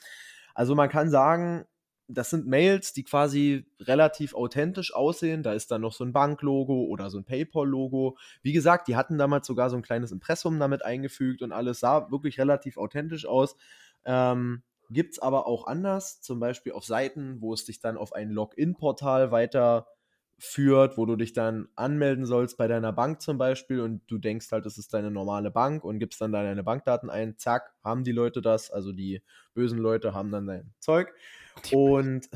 [0.52, 1.64] Also man kann sagen,
[2.08, 5.42] das sind Mails, die quasi relativ authentisch aussehen.
[5.42, 8.16] Da ist dann noch so ein Banklogo oder so ein PayPal-Logo.
[8.42, 12.10] Wie gesagt, die hatten damals sogar so ein kleines Impressum damit eingefügt und alles sah
[12.10, 13.56] wirklich relativ authentisch aus.
[14.04, 18.12] Ähm, Gibt es aber auch anders, zum Beispiel auf Seiten, wo es dich dann auf
[18.12, 24.02] ein Login-Portal weiterführt, wo du dich dann anmelden sollst bei deiner Bank zum Beispiel und
[24.06, 27.74] du denkst halt, das ist deine normale Bank und gibst dann deine Bankdaten ein, zack,
[27.82, 29.22] haben die Leute das, also die
[29.54, 31.12] bösen Leute haben dann dein Zeug.
[31.72, 32.28] Und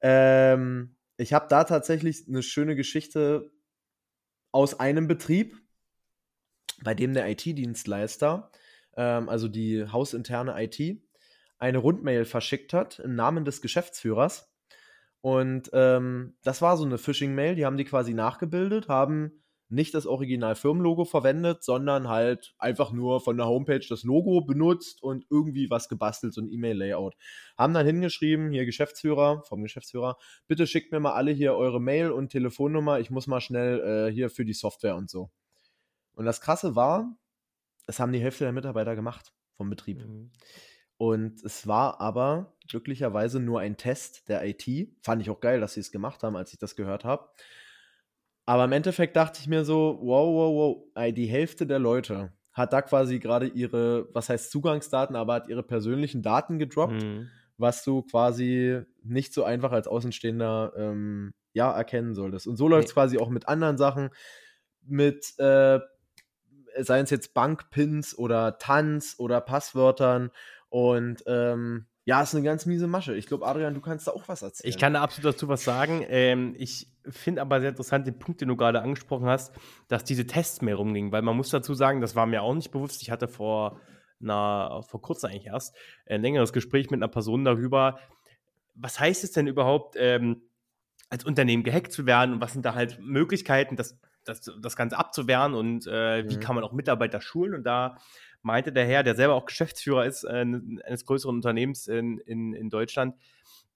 [0.00, 3.50] ähm, ich habe da tatsächlich eine schöne Geschichte
[4.52, 5.56] aus einem Betrieb,
[6.82, 8.50] bei dem der IT-Dienstleister,
[8.96, 11.02] ähm, also die hausinterne IT,
[11.58, 14.48] eine Rundmail verschickt hat im Namen des Geschäftsführers.
[15.20, 20.06] Und ähm, das war so eine Phishing-Mail, die haben die quasi nachgebildet, haben nicht das
[20.06, 25.68] Original Firmenlogo verwendet, sondern halt einfach nur von der Homepage das Logo benutzt und irgendwie
[25.70, 27.16] was gebastelt, so ein E-Mail-Layout.
[27.56, 32.10] Haben dann hingeschrieben, hier Geschäftsführer, vom Geschäftsführer, bitte schickt mir mal alle hier eure Mail
[32.10, 35.30] und Telefonnummer, ich muss mal schnell äh, hier für die Software und so.
[36.14, 37.16] Und das Krasse war,
[37.86, 40.06] es haben die Hälfte der Mitarbeiter gemacht vom Betrieb.
[40.06, 40.30] Mhm.
[40.96, 44.66] Und es war aber glücklicherweise nur ein Test der IT.
[45.02, 47.30] Fand ich auch geil, dass sie es gemacht haben, als ich das gehört habe.
[48.48, 52.72] Aber im Endeffekt dachte ich mir so, wow, wow, wow, die Hälfte der Leute hat
[52.72, 57.28] da quasi gerade ihre, was heißt Zugangsdaten, aber hat ihre persönlichen Daten gedroppt, mhm.
[57.58, 62.46] was du quasi nicht so einfach als Außenstehender ähm, ja erkennen solltest.
[62.46, 62.94] Und so läuft es nee.
[62.94, 64.08] quasi auch mit anderen Sachen,
[64.80, 65.80] mit äh,
[66.78, 70.30] seien es jetzt Bankpins oder Tanz oder Passwörtern
[70.70, 73.14] und ähm, ja, ist eine ganz miese Masche.
[73.14, 74.70] Ich glaube, Adrian, du kannst da auch was erzählen.
[74.70, 76.02] Ich kann da absolut dazu was sagen.
[76.08, 79.54] Ähm, ich finde aber sehr interessant den Punkt, den du gerade angesprochen hast,
[79.88, 82.70] dass diese Tests mehr rumgingen, weil man muss dazu sagen, das war mir auch nicht
[82.70, 83.02] bewusst.
[83.02, 83.80] Ich hatte vor,
[84.20, 87.98] na, vor kurzem eigentlich erst ein längeres Gespräch mit einer Person darüber,
[88.74, 90.42] was heißt es denn überhaupt, ähm,
[91.10, 92.34] als Unternehmen gehackt zu werden?
[92.34, 95.54] Und was sind da halt Möglichkeiten, das, das, das Ganze abzuwehren?
[95.54, 96.30] Und äh, mhm.
[96.30, 97.54] wie kann man auch Mitarbeiter schulen?
[97.54, 97.96] Und da
[98.42, 100.44] meinte der Herr, der selber auch Geschäftsführer ist äh,
[100.84, 103.16] eines größeren Unternehmens in, in, in Deutschland,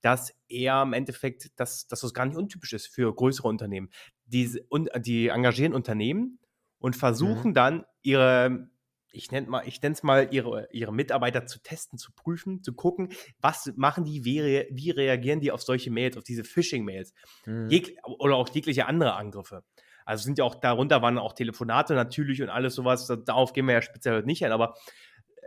[0.03, 3.89] dass er im Endeffekt, dass, dass das gar nicht untypisch ist für größere Unternehmen.
[4.27, 6.39] Die, und, die engagieren Unternehmen
[6.79, 7.55] und versuchen mhm.
[7.55, 8.69] dann ihre,
[9.13, 12.75] ich nenne mal, ich nenne es mal, ihre, ihre Mitarbeiter zu testen, zu prüfen, zu
[12.75, 17.15] gucken, was machen die, wie, wie reagieren die auf solche Mails, auf diese Phishing-Mails
[17.47, 17.71] mhm.
[18.19, 19.63] oder auch jegliche andere Angriffe.
[20.05, 23.07] Also sind ja auch darunter waren auch Telefonate natürlich und alles sowas.
[23.25, 24.75] Darauf gehen wir ja speziell nicht ein, aber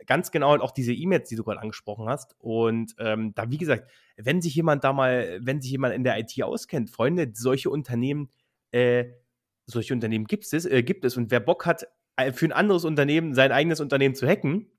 [0.05, 2.35] ganz genau halt auch diese E-Mails, die du gerade angesprochen hast.
[2.39, 6.19] Und ähm, da, wie gesagt, wenn sich jemand da mal, wenn sich jemand in der
[6.19, 8.29] IT auskennt, Freunde, solche Unternehmen,
[8.71, 9.05] äh,
[9.65, 11.17] solche Unternehmen gibt es, äh, gibt es.
[11.17, 14.69] Und wer Bock hat, äh, für ein anderes Unternehmen, sein eigenes Unternehmen zu hacken,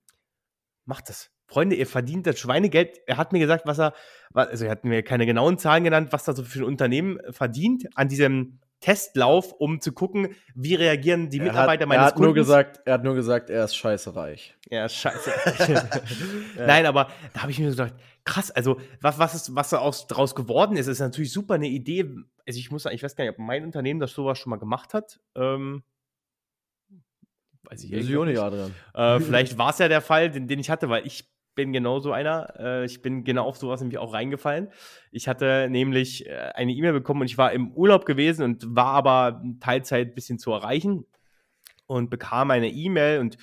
[0.84, 1.30] macht das.
[1.48, 2.98] Freunde, ihr verdient das Schweinegeld.
[3.06, 3.94] Er hat mir gesagt, was er,
[4.32, 7.86] also er hat mir keine genauen Zahlen genannt, was da so für ein Unternehmen verdient
[7.94, 12.34] an diesem Testlauf, um zu gucken, wie reagieren die Mitarbeiter hat, meines er hat Nur
[12.34, 14.56] gesagt, er hat nur gesagt, er ist scheiße reich.
[14.68, 15.68] Er ist scheiße reich.
[16.58, 16.66] ja.
[16.66, 20.76] Nein, aber da habe ich mir gesagt, krass, also was, was, ist, was daraus geworden
[20.76, 22.02] ist, ist natürlich super eine Idee.
[22.46, 24.56] Also ich muss sagen, ich weiß gar nicht, ob mein Unternehmen das sowas schon mal
[24.56, 25.20] gemacht hat.
[25.34, 25.82] Ähm,
[27.62, 28.74] weiß ich, nicht, Adrian.
[28.94, 32.12] Äh, vielleicht war es ja der Fall, den, den ich hatte, weil ich bin genauso
[32.12, 32.54] einer.
[32.60, 34.68] Äh, ich bin genau auf sowas nämlich auch reingefallen.
[35.10, 38.92] Ich hatte nämlich äh, eine E-Mail bekommen und ich war im Urlaub gewesen und war
[38.92, 41.04] aber Teilzeit ein bisschen zu erreichen
[41.86, 43.38] und bekam eine E-Mail und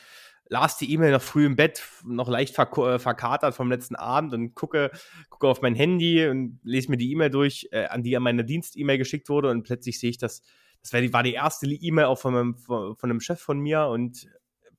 [0.47, 4.33] las die E-Mail noch früh im Bett, noch leicht verk äh, verkatert vom letzten Abend
[4.33, 4.91] und gucke,
[5.29, 8.99] gucke auf mein Handy und lese mir die E-Mail durch, an die an meine Dienst-E-Mail
[8.99, 10.43] geschickt wurde und plötzlich sehe ich das,
[10.81, 13.59] das war die, war die erste E-Mail auch von, meinem, von, von einem Chef von
[13.59, 14.27] mir und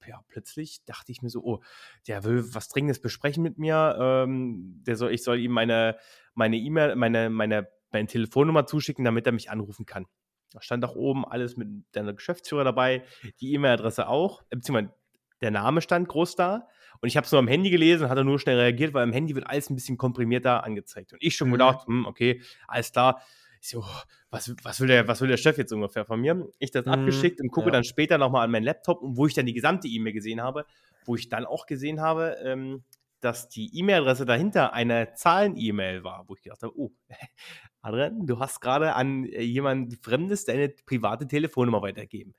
[0.09, 1.63] ja, plötzlich dachte ich mir so, oh,
[2.07, 3.97] der will was Dringendes besprechen mit mir.
[4.01, 5.97] Ähm, der soll, ich soll ihm meine
[6.35, 10.07] meine E-Mail, meine, meine, meine Telefonnummer zuschicken, damit er mich anrufen kann.
[10.51, 13.05] Da stand auch oben alles mit deiner Geschäftsführer dabei,
[13.41, 14.95] die E-Mail-Adresse auch, äh, beziehungsweise
[15.41, 16.69] der Name stand groß da.
[17.01, 19.13] Und ich habe es nur am Handy gelesen und hatte nur schnell reagiert, weil am
[19.13, 21.13] Handy wird alles ein bisschen komprimierter angezeigt.
[21.13, 21.53] Und ich schon mhm.
[21.53, 23.21] gedacht, hm, okay, alles klar.
[23.65, 23.83] Ich so,
[24.29, 26.47] was, was, will der, was will der Chef jetzt ungefähr von mir?
[26.59, 27.73] Ich das mhm, abgeschickt und gucke ja.
[27.73, 30.67] dann später nochmal an meinen Laptop, wo ich dann die gesamte E-Mail gesehen habe,
[31.07, 32.85] wo ich dann auch gesehen habe, ähm,
[33.21, 36.93] dass die E-Mail-Adresse dahinter eine Zahlen-E-Mail war, wo ich gedacht habe, oh,
[37.81, 42.35] Adrian, du hast gerade an äh, jemand Fremdes deine private Telefonnummer weitergegeben.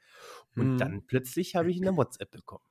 [0.56, 0.78] Und mhm.
[0.78, 2.64] dann plötzlich habe ich eine WhatsApp bekommen.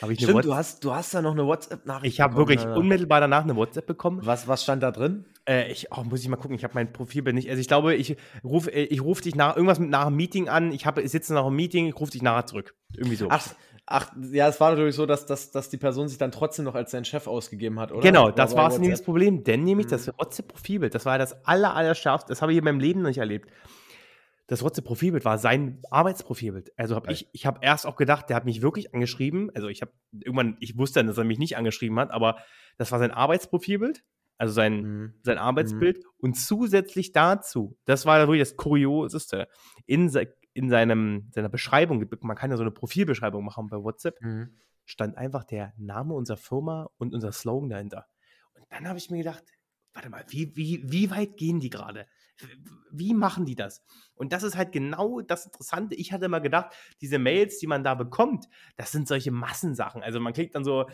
[0.00, 2.74] Habe ich Stimmt, du hast, du hast da noch eine WhatsApp-Nachricht Ich habe wirklich ja.
[2.74, 4.20] unmittelbar danach eine WhatsApp bekommen.
[4.22, 5.24] Was, was stand da drin?
[5.48, 7.50] Äh, ich, oh, muss ich mal gucken, ich habe mein Profilbild nicht.
[7.50, 10.48] Also ich glaube, ich rufe äh, ich ruf dich nach irgendwas mit nach einem Meeting
[10.48, 10.70] an.
[10.70, 12.76] Ich, ich sitze nach einem Meeting, ich rufe dich nachher zurück.
[12.96, 13.26] Irgendwie so.
[13.30, 13.48] Ach,
[13.86, 16.76] ach, ja, es war natürlich so, dass, dass, dass die Person sich dann trotzdem noch
[16.76, 18.00] als sein Chef ausgegeben hat, oder?
[18.00, 19.42] Genau, das war nämlich das Problem.
[19.42, 19.90] Denn nämlich mhm.
[19.90, 22.28] das WhatsApp-Profilbild, das war das aller, aller schärfste.
[22.28, 23.50] Das habe ich in meinem Leben noch nicht erlebt
[24.50, 26.72] das WhatsApp-Profilbild war sein Arbeitsprofilbild.
[26.76, 29.48] Also habe ich, ich habe erst auch gedacht, der hat mich wirklich angeschrieben.
[29.54, 32.36] Also ich habe irgendwann, ich wusste dann, dass er mich nicht angeschrieben hat, aber
[32.76, 34.02] das war sein Arbeitsprofilbild,
[34.38, 35.14] also sein, mhm.
[35.22, 35.98] sein Arbeitsbild.
[35.98, 36.10] Mhm.
[36.18, 39.46] Und zusätzlich dazu, das war wirklich das Kurioseste,
[39.86, 40.10] in,
[40.52, 44.58] in seinem, seiner Beschreibung, man kann ja so eine Profilbeschreibung machen bei WhatsApp, mhm.
[44.84, 48.08] stand einfach der Name unserer Firma und unser Slogan dahinter.
[48.54, 49.44] Und dann habe ich mir gedacht,
[49.94, 52.08] warte mal, wie, wie, wie weit gehen die gerade?
[52.90, 53.82] Wie machen die das?
[54.14, 55.94] Und das ist halt genau das Interessante.
[55.94, 60.02] Ich hatte mal gedacht, diese Mails, die man da bekommt, das sind solche Massensachen.
[60.02, 60.86] Also man kriegt dann so,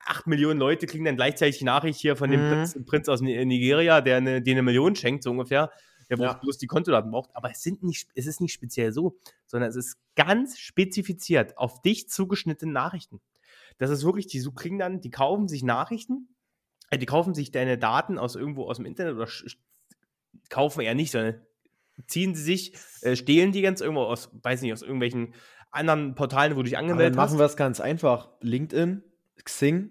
[0.00, 2.48] acht Millionen Leute kriegen dann gleichzeitig die Nachricht hier von dem Mhm.
[2.48, 5.70] Prinz, Prinz aus Nigeria, der eine, der eine Million schenkt, so ungefähr.
[6.10, 6.32] Der Ja.
[6.34, 7.30] bloß, die Kontodaten braucht.
[7.34, 11.80] Aber es, sind nicht, es ist nicht speziell so, sondern es ist ganz spezifiziert auf
[11.80, 13.20] dich zugeschnittene Nachrichten.
[13.78, 16.28] Das ist wirklich, die kriegen dann, die kaufen sich Nachrichten,
[16.90, 19.28] äh, die kaufen sich deine Daten aus irgendwo aus dem Internet oder
[20.50, 21.40] kaufen eher nicht, sondern
[22.06, 25.34] ziehen sie sich, äh, stehlen die ganz irgendwo aus, weiß nicht, aus irgendwelchen
[25.70, 28.28] anderen Portalen, wo du dich Aber dann angemeldet machen wir es ganz einfach.
[28.40, 29.02] LinkedIn,
[29.44, 29.90] Xing,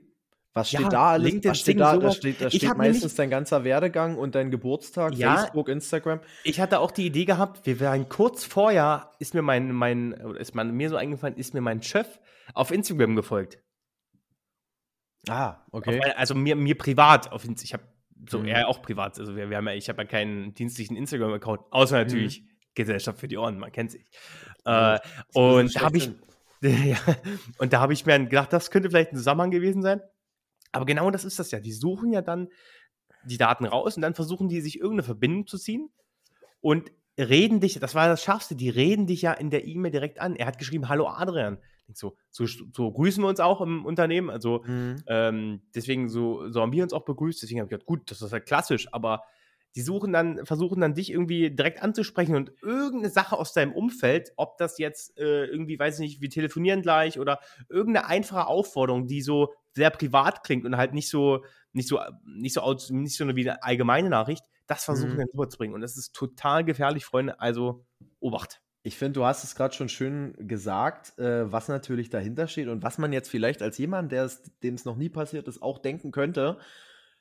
[0.53, 1.31] was steht Ja, da alles?
[1.31, 1.93] LinkedIn, was steht Xing, da?
[1.95, 2.15] Da sowas.
[2.17, 5.37] steht, da steht meistens dein ganzer Werdegang und dein Geburtstag, Ja.
[5.37, 6.19] Facebook, Instagram.
[6.43, 10.53] Ich hatte auch die Idee gehabt, wir wären kurz vorher, ist mir mein, mein, ist
[10.53, 12.19] man, mir so eingefallen, ist mir mein Chef
[12.53, 13.59] auf Instagram gefolgt.
[15.29, 15.99] Ah, Auf okay.
[15.99, 17.83] mein- also mir, mir privat auf Ich habe
[18.29, 18.47] so Mhm.
[18.47, 19.19] er auch privat.
[19.19, 22.03] Also wir, wir haben ja, ich habe ja keinen dienstlichen Instagram-Account, außer Mhm.
[22.03, 22.43] natürlich
[22.75, 24.05] Gesellschaft für die Ohren, man kennt sich.
[24.65, 24.99] Äh,
[25.33, 26.11] und da habe ich,
[26.61, 26.97] ja,
[27.57, 30.01] und da habe ich mir gedacht, das könnte vielleicht ein Zusammenhang gewesen sein.
[30.71, 31.59] Aber genau das ist das ja.
[31.59, 32.47] Die suchen ja dann
[33.25, 35.89] die Daten raus und dann versuchen die sich irgendeine Verbindung zu ziehen
[36.61, 40.19] und reden dich, das war das Schärfste, die reden dich ja in der E-Mail direkt
[40.19, 40.35] an.
[40.35, 41.57] Er hat geschrieben, hallo Adrian.
[41.97, 44.29] So, so, so grüßen wir uns auch im Unternehmen.
[44.29, 45.03] Also Mhm.
[45.07, 47.41] ähm, deswegen so, so haben wir uns auch begrüßt.
[47.41, 49.23] Deswegen habe ich gedacht, gut, das ist halt klassisch, aber
[49.75, 54.33] die suchen dann, versuchen dann dich irgendwie direkt anzusprechen und irgendeine Sache aus deinem Umfeld,
[54.35, 59.07] ob das jetzt äh, irgendwie, weiß ich nicht, wir telefonieren gleich oder irgendeine einfache Aufforderung,
[59.07, 63.15] die so sehr privat klingt und halt nicht so, nicht so, nicht so, aus- nicht
[63.15, 65.19] so eine, wie eine allgemeine Nachricht, das versuchen Mhm.
[65.19, 65.73] dann rüberzubringen.
[65.75, 67.39] Und das ist total gefährlich, Freunde.
[67.39, 67.85] Also,
[68.19, 68.60] Obacht.
[68.83, 72.81] Ich finde, du hast es gerade schon schön gesagt, äh, was natürlich dahinter steht und
[72.81, 76.57] was man jetzt vielleicht als jemand, dem es noch nie passiert ist, auch denken könnte.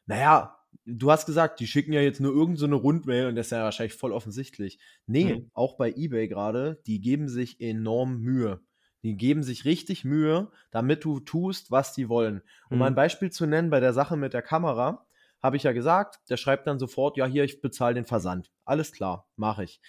[0.06, 3.48] Naja, du hast gesagt, die schicken ja jetzt nur irgendeine so eine Rundmail und das
[3.48, 4.78] ist ja wahrscheinlich voll offensichtlich.
[5.06, 5.50] Nee, Mhm.
[5.52, 8.60] auch bei eBay gerade, die geben sich enorm Mühe.
[9.02, 12.42] Die geben sich richtig Mühe, damit du tust, was die wollen.
[12.70, 12.96] Um mal ein Mhm.
[12.96, 15.06] Beispiel zu nennen, bei der Sache mit der Kamera,
[15.42, 18.50] habe ich ja gesagt, der schreibt dann sofort, ja, hier, ich bezahle den Versand.
[18.64, 19.80] Alles klar, mache ich.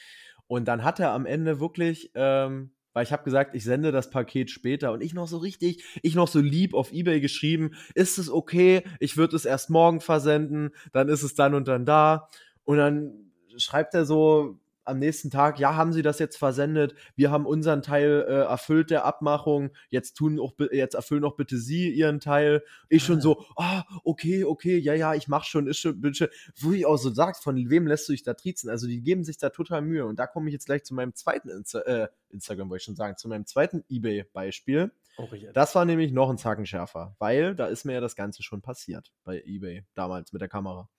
[0.52, 4.10] Und dann hat er am Ende wirklich, ähm, weil ich habe gesagt, ich sende das
[4.10, 8.18] Paket später und ich noch so richtig, ich noch so lieb auf Ebay geschrieben, ist
[8.18, 12.28] es okay, ich würde es erst morgen versenden, dann ist es dann und dann da.
[12.66, 16.96] Und dann schreibt er so am nächsten Tag, ja, haben Sie das jetzt versendet?
[17.16, 19.72] Wir haben unseren Teil äh, erfüllt der Abmachung.
[19.90, 22.64] Jetzt tun auch, jetzt erfüllen auch bitte Sie Ihren Teil.
[22.90, 23.22] Ich schon Ah.
[23.22, 26.28] so, ah, okay, okay, ja, ja, ich mach schon, ist schon, bin schon.
[26.60, 28.70] Wo ich auch so sagst, von wem lässt du dich da triezen?
[28.70, 30.06] Also die geben sich da total Mühe.
[30.06, 32.96] Und da komme ich jetzt gleich zu meinem zweiten Insta äh, Instagram, wollte ich schon
[32.96, 34.92] sagen, zu meinem zweiten eBay-Beispiel.
[35.18, 35.28] Oh.
[35.54, 38.62] Das war nämlich noch ein Zacken schärfer, weil da ist mir ja das Ganze schon
[38.62, 40.90] passiert bei eBay damals mit der Kamera.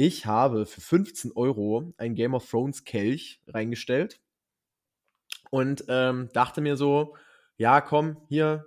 [0.00, 4.20] Ich habe für 15 Euro ein Game of Thrones Kelch reingestellt
[5.50, 7.16] und ähm, dachte mir so,
[7.56, 8.64] ja komm, hier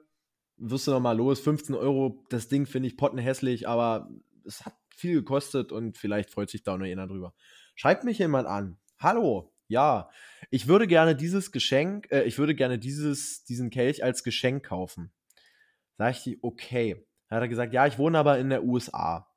[0.58, 4.10] wirst du noch mal los, 15 Euro, das Ding finde ich pottenhässlich, aber
[4.44, 7.34] es hat viel gekostet und vielleicht freut sich da noch einer drüber.
[7.76, 8.78] Schreibt mich jemand an.
[9.00, 10.10] Hallo, ja,
[10.50, 15.14] ich würde gerne dieses Geschenk, äh, ich würde gerne dieses, diesen Kelch als Geschenk kaufen.
[15.98, 17.08] Sag ich die, okay.
[17.30, 19.31] Dann hat er gesagt, ja, ich wohne aber in der USA.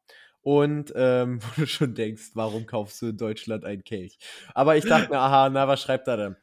[0.44, 4.18] Und ähm, wo du schon denkst, warum kaufst du in Deutschland einen Kelch?
[4.54, 6.37] Aber ich dachte mir, aha, na, was schreibt er denn?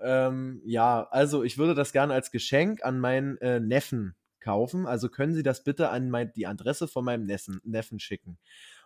[0.00, 4.86] Ähm, ja, also ich würde das gerne als Geschenk an meinen äh, Neffen kaufen.
[4.86, 8.38] Also können Sie das bitte an mein, die Adresse von meinem Neffen, Neffen schicken.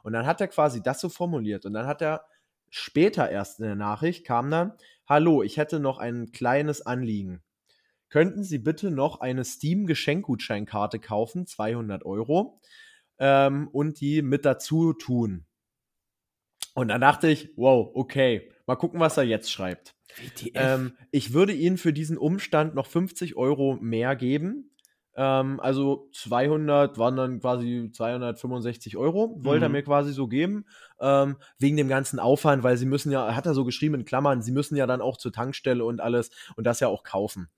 [0.02, 1.66] Und dann hat er quasi das so formuliert.
[1.66, 2.26] Und dann hat er
[2.70, 4.72] später erst in der Nachricht kam dann,
[5.06, 7.42] hallo, ich hätte noch ein kleines Anliegen.
[8.08, 12.60] Könnten Sie bitte noch eine Steam-Geschenkgutscheinkarte kaufen, 200 Euro,
[13.18, 15.46] ähm, und die mit dazu tun?
[16.74, 19.94] Und dann dachte ich, wow, okay, mal gucken, was er jetzt schreibt.
[20.54, 24.70] Ähm, ich würde Ihnen für diesen Umstand noch 50 Euro mehr geben.
[25.14, 29.72] Ähm, also 200 waren dann quasi 265 Euro, wollte er Mhm.
[29.72, 30.66] mir quasi so geben,
[31.00, 34.42] ähm, wegen dem ganzen Aufwand, weil sie müssen ja, hat er so geschrieben in Klammern,
[34.42, 37.48] sie müssen ja dann auch zur Tankstelle und alles und das ja auch kaufen.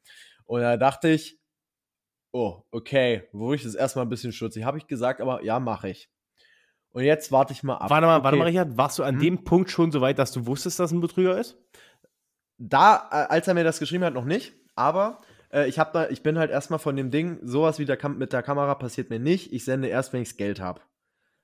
[0.45, 1.39] Und da dachte ich,
[2.33, 5.89] oh, okay, wo ich das erstmal ein bisschen stutzig, habe ich gesagt, aber ja, mache
[5.89, 6.11] ich.
[6.91, 7.91] Und jetzt warte ich mal ab.
[7.91, 8.39] warte mal, warte Okay.
[8.39, 9.21] mal, Richard, warst du an Hm?
[9.21, 11.57] dem Punkt schon so weit, dass du wusstest, dass ein Betrüger ist?
[12.59, 15.21] da, äh, als er mir das geschrieben hat, noch nicht, aber
[15.53, 18.19] äh, ich, hab da, ich bin halt erstmal von dem Ding, sowas wie der Kam
[18.19, 19.53] mit der Kamera passiert mir nicht.
[19.53, 20.81] Ich sende erst, wenn ich Geld habe.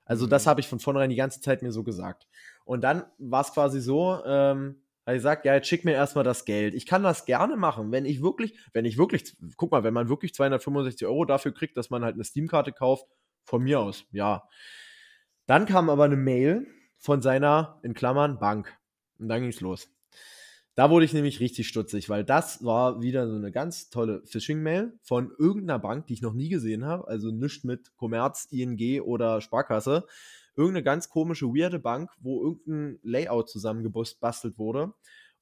[0.03, 0.49] Also, das Mhm.
[0.49, 2.27] habe ich von vornherein die ganze Zeit mir so gesagt.
[2.65, 6.45] Und dann war es quasi so, ähm, er sagt, ja, jetzt schick mir erstmal das
[6.45, 6.73] Geld.
[6.73, 10.09] Ich kann das gerne machen, wenn ich wirklich, wenn ich wirklich, guck mal, wenn man
[10.09, 13.05] wirklich 265 Euro dafür kriegt, dass man halt eine Steam-Karte kauft,
[13.45, 14.47] von mir aus, ja.
[15.45, 16.65] Dann kam aber eine Mail
[16.97, 18.75] von seiner, in Klammern, Bank.
[19.19, 19.89] Und dann ging es los.
[20.73, 24.97] Da wurde ich nämlich richtig stutzig, weil das war wieder so eine ganz tolle Phishing-Mail
[25.03, 27.07] von irgendeiner Bank, die ich noch nie gesehen habe.
[27.07, 30.05] Also nichts mit Commerz, ING oder Sparkasse.
[30.55, 34.93] Irgendeine ganz komische, weirde Bank, wo irgendein Layout zusammengebastelt wurde.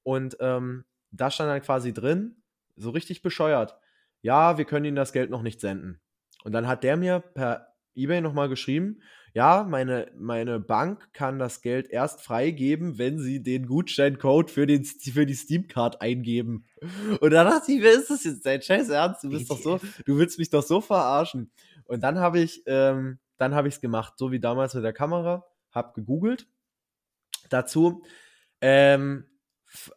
[0.04, 2.44] Und ähm, da stand dann quasi drin,
[2.76, 3.78] so richtig bescheuert.
[4.22, 6.02] Ja, wir können Ihnen das Geld noch nicht senden.
[6.44, 9.02] Und dann hat der mir per eBay nochmal geschrieben,
[9.36, 14.86] ja, meine, meine Bank kann das Geld erst freigeben, wenn sie den Gutscheincode für, den,
[14.86, 16.66] für die Steam-Card eingeben.
[17.20, 19.24] Und dann dachte ich, wer ist das jetzt dein Scheiß Ernst?
[19.24, 21.52] Du bist doch so, du willst mich doch so verarschen.
[21.86, 24.94] Und dann habe ich, ähm, dann habe ich es gemacht, so wie damals mit der
[24.94, 26.48] Kamera, habe gegoogelt
[27.50, 28.04] dazu.
[28.62, 29.26] Ähm,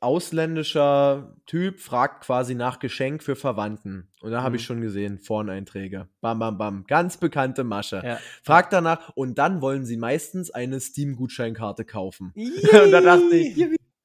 [0.01, 4.09] ausländischer Typ fragt quasi nach Geschenk für Verwandten.
[4.21, 4.57] Und da habe mhm.
[4.57, 6.09] ich schon gesehen, Vorneinträge.
[6.21, 6.85] Bam, bam, bam.
[6.87, 8.03] Ganz bekannte Masche.
[8.05, 8.19] Ja.
[8.43, 12.33] Fragt danach und dann wollen sie meistens eine Steam-Gutscheinkarte kaufen.
[12.37, 13.57] und da dachte ich,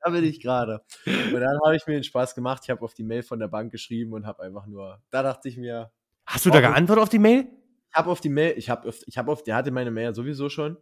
[0.04, 0.82] da bin ich gerade.
[1.06, 2.63] Und dann habe ich mir den Spaß gemacht.
[2.65, 5.48] Ich habe auf die Mail von der Bank geschrieben und habe einfach nur, da dachte
[5.48, 5.91] ich mir.
[6.26, 7.48] Hast du da geantwortet auf die Mail?
[7.91, 10.49] Ich habe auf die Mail, ich habe ich hab auf, der hatte meine Mail sowieso
[10.49, 10.77] schon.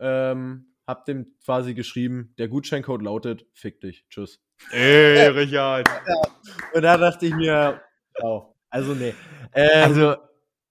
[0.00, 4.40] Ähm, hab dem quasi geschrieben, der Gutscheincode lautet, fick dich, tschüss.
[4.72, 5.88] Ey, Richard.
[6.08, 6.22] ja.
[6.72, 7.80] Und da dachte ich mir,
[8.22, 9.14] oh, also nee.
[9.54, 10.16] Ähm, also,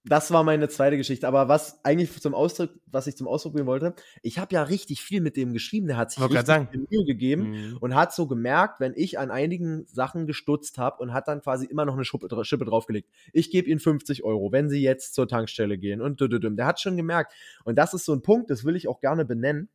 [0.08, 1.28] das war meine zweite Geschichte.
[1.28, 5.02] Aber was eigentlich zum Ausdruck, was ich zum Ausdruck bringen wollte, ich habe ja richtig
[5.02, 5.88] viel mit dem geschrieben.
[5.88, 7.78] Der hat sich richtig viel Mühe gegeben mhm.
[7.78, 11.66] und hat so gemerkt, wenn ich an einigen Sachen gestutzt habe und hat dann quasi
[11.66, 13.10] immer noch eine Schippe, Schippe draufgelegt.
[13.34, 16.98] Ich gebe Ihnen 50 Euro, wenn Sie jetzt zur Tankstelle gehen und der hat schon
[16.98, 17.34] gemerkt.
[17.64, 19.70] Und das ist so ein Punkt, das will ich auch gerne benennen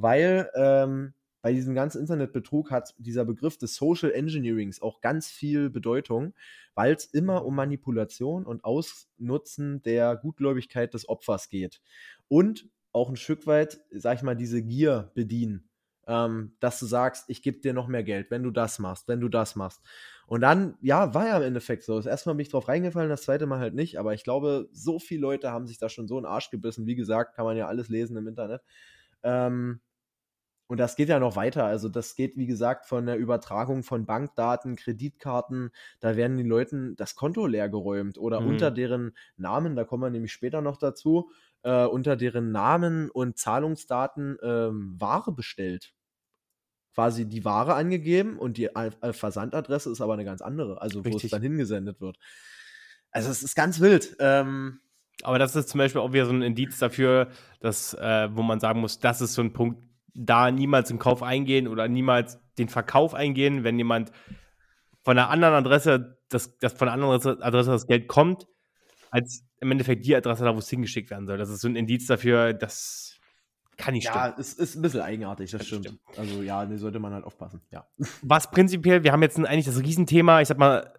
[0.00, 5.70] weil ähm, bei diesem ganzen Internetbetrug hat dieser Begriff des Social Engineerings auch ganz viel
[5.70, 6.34] Bedeutung,
[6.74, 11.80] weil es immer um Manipulation und Ausnutzen der Gutgläubigkeit des Opfers geht.
[12.28, 15.68] Und auch ein Stück weit, sag ich mal, diese Gier bedienen.
[16.06, 19.20] Ähm, dass du sagst, ich gebe dir noch mehr Geld, wenn du das machst, wenn
[19.20, 19.82] du das machst.
[20.26, 21.96] Und dann, ja, war ja im Endeffekt so.
[21.96, 23.98] Das erste Mal bin ich drauf reingefallen, das zweite Mal halt nicht.
[23.98, 26.86] Aber ich glaube, so viele Leute haben sich da schon so einen Arsch gebissen.
[26.86, 28.62] Wie gesagt, kann man ja alles lesen im Internet.
[29.22, 29.80] Ähm,
[30.68, 31.64] und das geht ja noch weiter.
[31.64, 35.70] Also das geht, wie gesagt, von der Übertragung von Bankdaten, Kreditkarten.
[35.98, 38.48] Da werden die Leuten das Konto leergeräumt oder mhm.
[38.48, 41.30] unter deren Namen, da kommen wir nämlich später noch dazu,
[41.62, 45.94] äh, unter deren Namen und Zahlungsdaten ähm, Ware bestellt.
[46.94, 51.16] Quasi die Ware angegeben und die äh, Versandadresse ist aber eine ganz andere, also wo
[51.16, 52.18] es dann hingesendet wird.
[53.10, 54.16] Also es ist ganz wild.
[54.20, 54.80] Ähm,
[55.22, 57.28] aber das ist zum Beispiel auch wieder so ein Indiz dafür,
[57.60, 59.87] dass, äh, wo man sagen muss, das ist so ein Punkt,
[60.18, 64.10] da niemals den Kauf eingehen oder niemals den Verkauf eingehen, wenn jemand
[65.02, 68.46] von einer anderen Adresse, das, das von einer anderen Adresse das Geld kommt,
[69.10, 71.38] als im Endeffekt die Adresse da, wo es hingeschickt werden soll.
[71.38, 73.16] Das ist so ein Indiz dafür, das
[73.76, 74.24] kann nicht stimmen.
[74.24, 75.86] Ja, es ist ein bisschen eigenartig, das, das stimmt.
[75.86, 76.00] stimmt.
[76.16, 77.86] Also ja, ne, sollte man halt aufpassen, ja.
[78.22, 80.92] Was prinzipiell, wir haben jetzt eigentlich das Riesenthema, ich sag mal,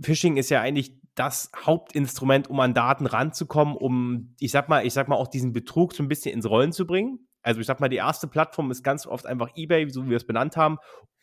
[0.00, 4.92] Phishing ist ja eigentlich das Hauptinstrument, um an Daten ranzukommen, um, ich sag mal, ich
[4.92, 7.26] sag mal, auch diesen Betrug so ein bisschen ins Rollen zu bringen.
[7.44, 10.16] Also ich sag mal, die erste Plattform ist ganz oft einfach eBay, so wie wir
[10.16, 10.78] es benannt haben,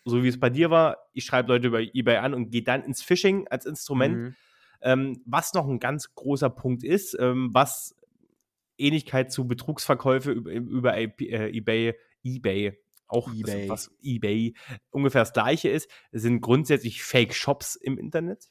[0.06, 0.98] so wie es bei dir war.
[1.14, 4.16] Ich schreibe Leute über eBay an und gehe dann ins Phishing als Instrument.
[4.16, 4.36] Mhm.
[4.84, 7.96] Ähm, was noch ein ganz großer Punkt ist, ähm, was
[8.78, 11.12] Ähnlichkeit zu Betrugsverkäufe über, über äh,
[11.56, 13.68] eBay, eBay auch eBay.
[13.68, 14.56] was eBay
[14.90, 18.50] ungefähr das gleiche ist, sind grundsätzlich Fake-Shops im Internet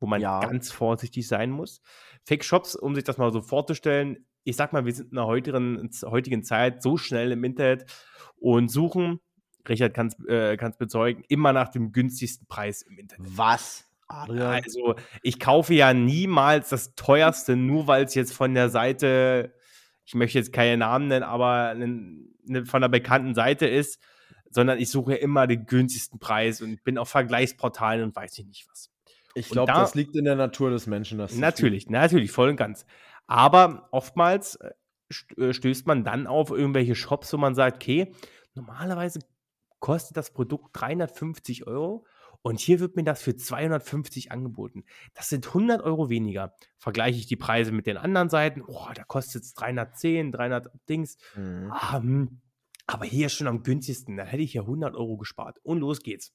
[0.00, 0.40] wo man ja.
[0.40, 1.80] ganz vorsichtig sein muss.
[2.24, 5.26] Fake Shops, um sich das mal so vorzustellen, ich sag mal, wir sind in der
[5.26, 7.86] heutigen, heutigen Zeit so schnell im Internet
[8.36, 9.20] und suchen,
[9.68, 13.26] Richard kann es äh, bezeugen, immer nach dem günstigsten Preis im Internet.
[13.36, 13.86] Was?
[14.08, 14.62] Adrian.
[14.64, 19.54] Also, ich kaufe ja niemals das teuerste, nur weil es jetzt von der Seite,
[20.04, 24.00] ich möchte jetzt keine Namen nennen, aber eine, von einer bekannten Seite ist,
[24.50, 28.66] sondern ich suche immer den günstigsten Preis und bin auf Vergleichsportalen und weiß ich nicht
[28.68, 28.90] was.
[29.34, 31.24] Ich glaube, da, das liegt in der Natur des Menschen.
[31.38, 32.84] Natürlich, natürlich, voll und ganz.
[33.30, 34.72] Aber oftmals äh,
[35.36, 38.12] äh, stößt man dann auf irgendwelche Shops, wo man sagt, okay,
[38.54, 39.20] normalerweise
[39.78, 42.04] kostet das Produkt 350 Euro
[42.42, 44.84] und hier wird mir das für 250 angeboten.
[45.14, 46.56] Das sind 100 Euro weniger.
[46.76, 51.16] Vergleiche ich die Preise mit den anderen Seiten, oh, da kostet es 310, 300 Dings.
[51.36, 51.70] Mhm.
[51.70, 52.40] Ah, hm.
[52.88, 55.60] aber hier schon am günstigsten, da hätte ich ja 100 Euro gespart.
[55.62, 56.34] Und los geht's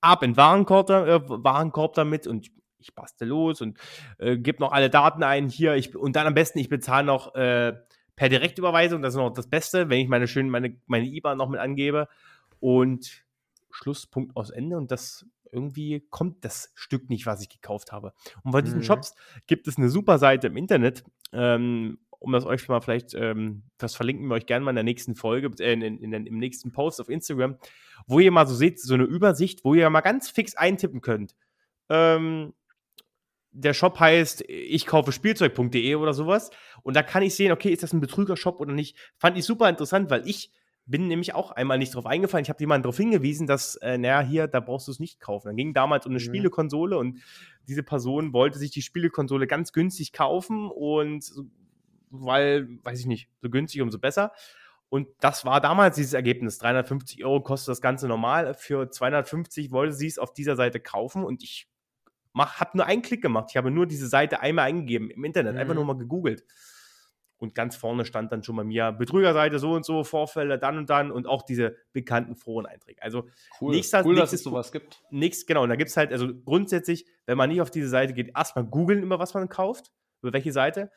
[0.00, 2.50] ab in Warenkorb, äh, Warenkorb damit und
[2.82, 3.78] ich bastel los und
[4.18, 7.34] äh, gebe noch alle Daten ein hier ich, und dann am besten, ich bezahle noch
[7.34, 7.74] äh,
[8.16, 11.48] per Direktüberweisung, das ist noch das Beste, wenn ich meine schönen, meine, meine IBAN noch
[11.48, 12.08] mit angebe
[12.60, 13.24] und
[13.70, 18.14] Schlusspunkt aus Ende und das irgendwie kommt das Stück nicht, was ich gekauft habe.
[18.42, 18.84] Und bei diesen mhm.
[18.84, 19.14] Shops
[19.46, 23.94] gibt es eine super Seite im Internet, ähm, um das euch mal vielleicht, ähm, das
[23.94, 26.72] verlinken wir euch gerne mal in der nächsten Folge, äh, in, in, in, im nächsten
[26.72, 27.58] Post auf Instagram,
[28.06, 31.34] wo ihr mal so seht, so eine Übersicht, wo ihr mal ganz fix eintippen könnt.
[31.88, 32.54] Ähm,
[33.52, 36.50] der Shop heißt ich kaufe Spielzeug.de oder sowas.
[36.82, 38.96] Und da kann ich sehen, okay, ist das ein Betrüger-Shop oder nicht.
[39.18, 40.50] Fand ich super interessant, weil ich
[40.84, 42.42] bin nämlich auch einmal nicht drauf eingefallen.
[42.42, 45.48] Ich habe jemanden darauf hingewiesen, dass, äh, naja, hier, da brauchst du es nicht kaufen.
[45.48, 46.24] Dann ging damals um eine mhm.
[46.24, 47.20] Spielekonsole und
[47.68, 51.30] diese Person wollte sich die Spielekonsole ganz günstig kaufen und
[52.10, 54.32] weil, weiß ich nicht, so günstig, umso besser.
[54.88, 56.58] Und das war damals dieses Ergebnis.
[56.58, 58.52] 350 Euro kostet das Ganze normal.
[58.54, 61.68] Für 250 wollte sie es auf dieser Seite kaufen und ich
[62.34, 63.48] habe nur einen Klick gemacht.
[63.50, 65.60] Ich habe nur diese Seite einmal eingegeben im Internet, mhm.
[65.60, 65.88] einfach nur mhm.
[65.88, 66.44] mal gegoogelt.
[67.42, 70.88] Und ganz vorne stand dann schon bei mir Betrügerseite so und so, Vorfälle dann und
[70.88, 73.02] dann und auch diese bekannten Foreneinträge.
[73.02, 73.28] Also
[73.60, 75.02] cool, nächster, cool dass es sowas gibt.
[75.10, 75.64] Nichts, genau.
[75.64, 78.64] Und da gibt es halt, also grundsätzlich, wenn man nicht auf diese Seite geht, erstmal
[78.64, 79.90] googeln immer, was man kauft,
[80.22, 80.92] über welche Seite.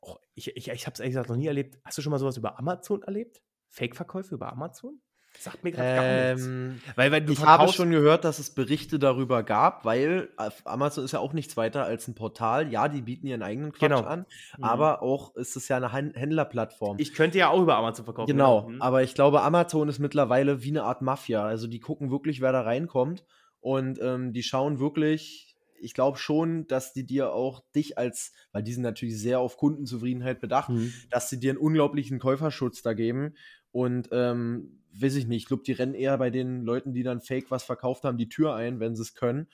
[0.00, 1.76] Oh, ich ich, ich habe es ehrlich gesagt noch nie erlebt.
[1.84, 3.42] Hast du schon mal sowas über Amazon erlebt?
[3.70, 5.00] Fake-Verkäufe über Amazon?
[5.38, 6.96] Sagt mir gerade ähm, gar nichts.
[6.96, 10.28] Weil, weil ich habe schon gehört, dass es Berichte darüber gab, weil
[10.64, 12.70] Amazon ist ja auch nichts weiter als ein Portal.
[12.70, 14.02] Ja, die bieten ihren eigenen Quatsch genau.
[14.02, 14.26] an,
[14.56, 14.64] mhm.
[14.64, 16.96] aber auch ist es ja eine Händlerplattform.
[16.98, 18.30] Ich könnte ja auch über Amazon verkaufen.
[18.30, 18.82] Genau, mhm.
[18.82, 21.44] aber ich glaube, Amazon ist mittlerweile wie eine Art Mafia.
[21.44, 23.24] Also die gucken wirklich, wer da reinkommt
[23.60, 25.46] und ähm, die schauen wirklich
[25.80, 29.56] ich glaube schon, dass die dir auch dich als, weil die sind natürlich sehr auf
[29.56, 30.92] Kundenzufriedenheit bedacht, mhm.
[31.10, 33.34] dass sie dir einen unglaublichen Käuferschutz da geben.
[33.76, 37.20] Und ähm, weiß ich nicht, ich glaube, die rennen eher bei den Leuten, die dann
[37.20, 39.48] fake was verkauft haben, die Tür ein, wenn sie es können.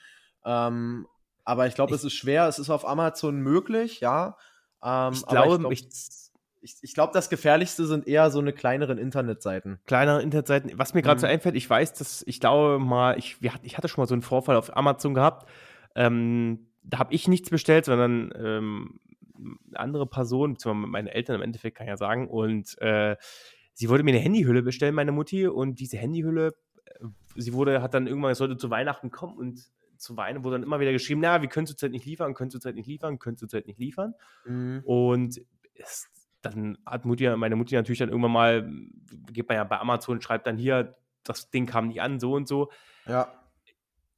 [0.45, 1.07] Ähm,
[1.43, 2.47] aber ich glaube, es ist schwer.
[2.47, 4.37] Es ist auf Amazon möglich, ja.
[4.81, 5.89] Ähm, ich glaube, ich,
[6.61, 9.81] ich, ich glaube, das Gefährlichste sind eher so eine kleineren Internetseiten.
[9.87, 10.71] Kleinere Internetseiten.
[10.79, 11.21] Was mir gerade mhm.
[11.21, 14.21] so einfällt, ich weiß, dass ich glaube mal, ich, ich hatte schon mal so einen
[14.21, 15.49] Vorfall auf Amazon gehabt.
[15.95, 19.01] Ähm, da habe ich nichts bestellt, sondern ähm,
[19.67, 22.29] eine andere Person, beziehungsweise meine Eltern im Endeffekt, kann ich ja sagen.
[22.29, 23.17] Und äh,
[23.73, 26.53] sie wollte mir eine Handyhülle bestellen, meine Mutti, und diese Handyhülle,
[26.85, 27.05] äh,
[27.35, 30.63] sie wurde, hat dann irgendwann, es sollte zu Weihnachten kommen und zu Weihnachten wurde dann
[30.63, 33.67] immer wieder geschrieben, na, wir können zurzeit nicht liefern, können zurzeit nicht liefern, können zurzeit
[33.67, 34.13] nicht liefern.
[34.45, 34.81] Mhm.
[34.83, 35.41] Und
[35.75, 36.07] es,
[36.41, 38.71] dann hat Mutti, meine Mutti natürlich dann irgendwann mal,
[39.31, 42.47] geht man ja bei Amazon, schreibt dann hier, das Ding kam nicht an, so und
[42.47, 42.69] so.
[43.07, 43.33] Ja.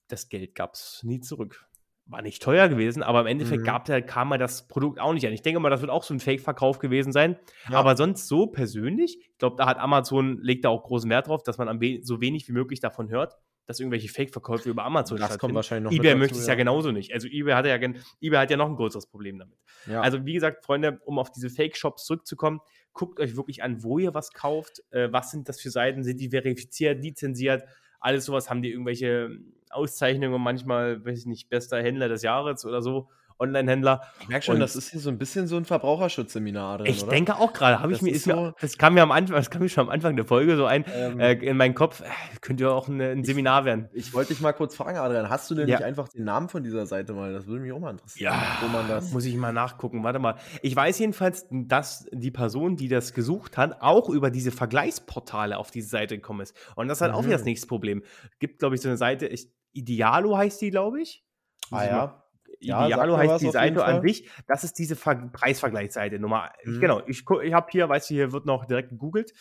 [0.07, 1.67] Das Geld gab es nie zurück
[2.07, 3.65] war nicht teuer gewesen, aber im Endeffekt mhm.
[3.65, 5.33] gab der, kam mal das Produkt auch nicht an.
[5.33, 7.37] Ich denke mal, das wird auch so ein Fake-Verkauf gewesen sein.
[7.69, 7.79] Ja.
[7.79, 11.41] Aber sonst so persönlich, ich glaube, da hat Amazon, legt da auch großen Wert drauf,
[11.41, 15.39] dass man we so wenig wie möglich davon hört, dass irgendwelche Fake-Verkäufe über Amazon das
[15.39, 16.53] kommt wahrscheinlich noch eBay möchte es ja.
[16.53, 17.11] ja genauso nicht.
[17.11, 19.57] Also eBay hat ja, eBay hat ja noch ein größeres Problem damit.
[19.87, 20.01] Ja.
[20.01, 22.59] Also wie gesagt, Freunde, um auf diese Fake-Shops zurückzukommen,
[22.93, 24.83] guckt euch wirklich an, wo ihr was kauft.
[24.91, 26.03] Äh, was sind das für Seiten?
[26.03, 27.63] Sind die verifiziert, lizenziert?
[27.99, 29.39] Alles sowas haben die irgendwelche
[29.76, 33.09] Auszeichnungen, manchmal, weiß ich nicht, bester Händler des Jahres oder so.
[33.39, 34.01] Online-Händler.
[34.21, 37.03] Ich merke schon, und das ist hier so ein bisschen so ein Verbraucherschutzseminar drin, Ich
[37.03, 37.11] oder?
[37.11, 39.61] denke auch gerade, habe ich mir, so mir, das kam mir am Anfang, das kam
[39.61, 42.05] mir schon am Anfang der Folge so ein, ähm, äh, in meinen Kopf, äh,
[42.41, 43.89] könnte ja auch ein, ein Seminar werden.
[43.93, 45.78] Ich wollte dich mal kurz fragen, Adrian, hast du denn ja.
[45.78, 47.34] nicht einfach den Namen von dieser Seite mal?
[47.34, 48.34] Das würde mich auch mal interessieren.
[48.34, 50.36] Ja, wo man das muss ich mal nachgucken, warte mal.
[50.61, 55.71] Ich weiß jedenfalls, dass die Person, die das gesucht hat, auch über diese Vergleichsportale auf
[55.71, 56.55] diese Seite gekommen ist.
[56.76, 57.17] Und das ist halt mhm.
[57.17, 58.03] auch wieder das nächste Problem.
[58.39, 61.23] Gibt, glaube ich, so eine Seite, ich, Idealo heißt die, glaube ich.
[61.71, 62.21] Ah ja.
[62.59, 64.30] Idealo ja, heißt die Seite an sich.
[64.47, 66.19] Das ist diese Ver Preisvergleichsseite.
[66.19, 66.51] Nummer.
[66.63, 66.80] Mhm.
[66.80, 69.34] Genau, ich, ich habe hier, weißt du, hier wird noch direkt gegoogelt.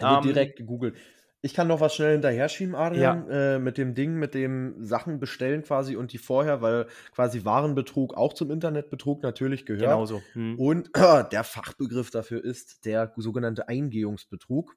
[0.00, 0.96] ähm, direkt gegoogelt.
[1.40, 3.54] Ich kann noch was schnell hinterher schieben, Adrian, ja.
[3.54, 8.14] äh, mit dem Ding, mit dem Sachen bestellen quasi und die vorher, weil quasi Warenbetrug
[8.14, 9.82] auch zum Internetbetrug natürlich gehört.
[9.82, 10.20] Genauso.
[10.32, 10.58] Hm.
[10.58, 14.76] Und äh, der Fachbegriff dafür ist der sogenannte Eingehungsbetrug.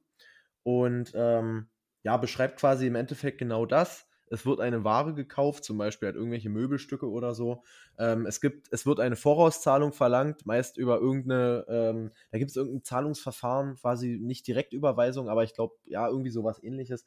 [0.62, 1.68] Und ähm,
[2.04, 6.16] ja, beschreibt quasi im Endeffekt genau das es wird eine Ware gekauft, zum Beispiel halt
[6.16, 7.64] irgendwelche Möbelstücke oder so.
[7.98, 12.56] Ähm, es gibt, es wird eine Vorauszahlung verlangt, meist über irgendeine, ähm, da gibt es
[12.56, 17.06] irgendein Zahlungsverfahren, quasi nicht Direktüberweisung, aber ich glaube, ja, irgendwie sowas ähnliches.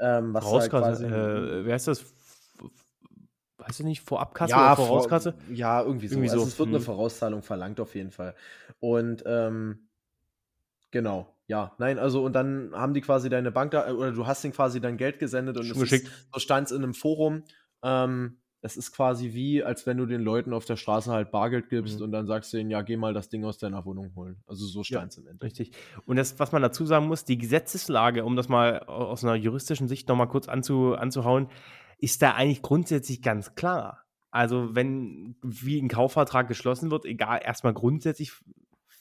[0.00, 2.04] Ähm, was halt quasi, äh, wie heißt das?
[3.58, 5.32] Weißt du nicht, Vorabkasse ja, oder Vorauskasse?
[5.32, 6.16] Vor, ja, irgendwie so.
[6.16, 6.48] Irgendwie also so.
[6.48, 6.74] es wird hm.
[6.74, 8.34] eine Vorauszahlung verlangt auf jeden Fall.
[8.80, 9.88] Und ähm,
[10.90, 11.33] genau.
[11.46, 14.54] Ja, nein, also und dann haben die quasi deine Bank da, oder du hast ihnen
[14.54, 17.44] quasi dein Geld gesendet und es ist, so stand es in einem Forum.
[17.82, 21.68] Ähm, es ist quasi wie, als wenn du den Leuten auf der Straße halt Bargeld
[21.68, 22.06] gibst mhm.
[22.06, 24.42] und dann sagst du ihnen, ja, geh mal das Ding aus deiner Wohnung holen.
[24.46, 25.60] Also so stand es ja, im Endeffekt.
[25.60, 25.76] Richtig.
[26.06, 29.86] Und das, was man dazu sagen muss, die Gesetzeslage, um das mal aus einer juristischen
[29.86, 31.48] Sicht nochmal kurz anzu, anzuhauen,
[31.98, 34.06] ist da eigentlich grundsätzlich ganz klar.
[34.30, 38.32] Also wenn wie ein Kaufvertrag geschlossen wird, egal, erstmal grundsätzlich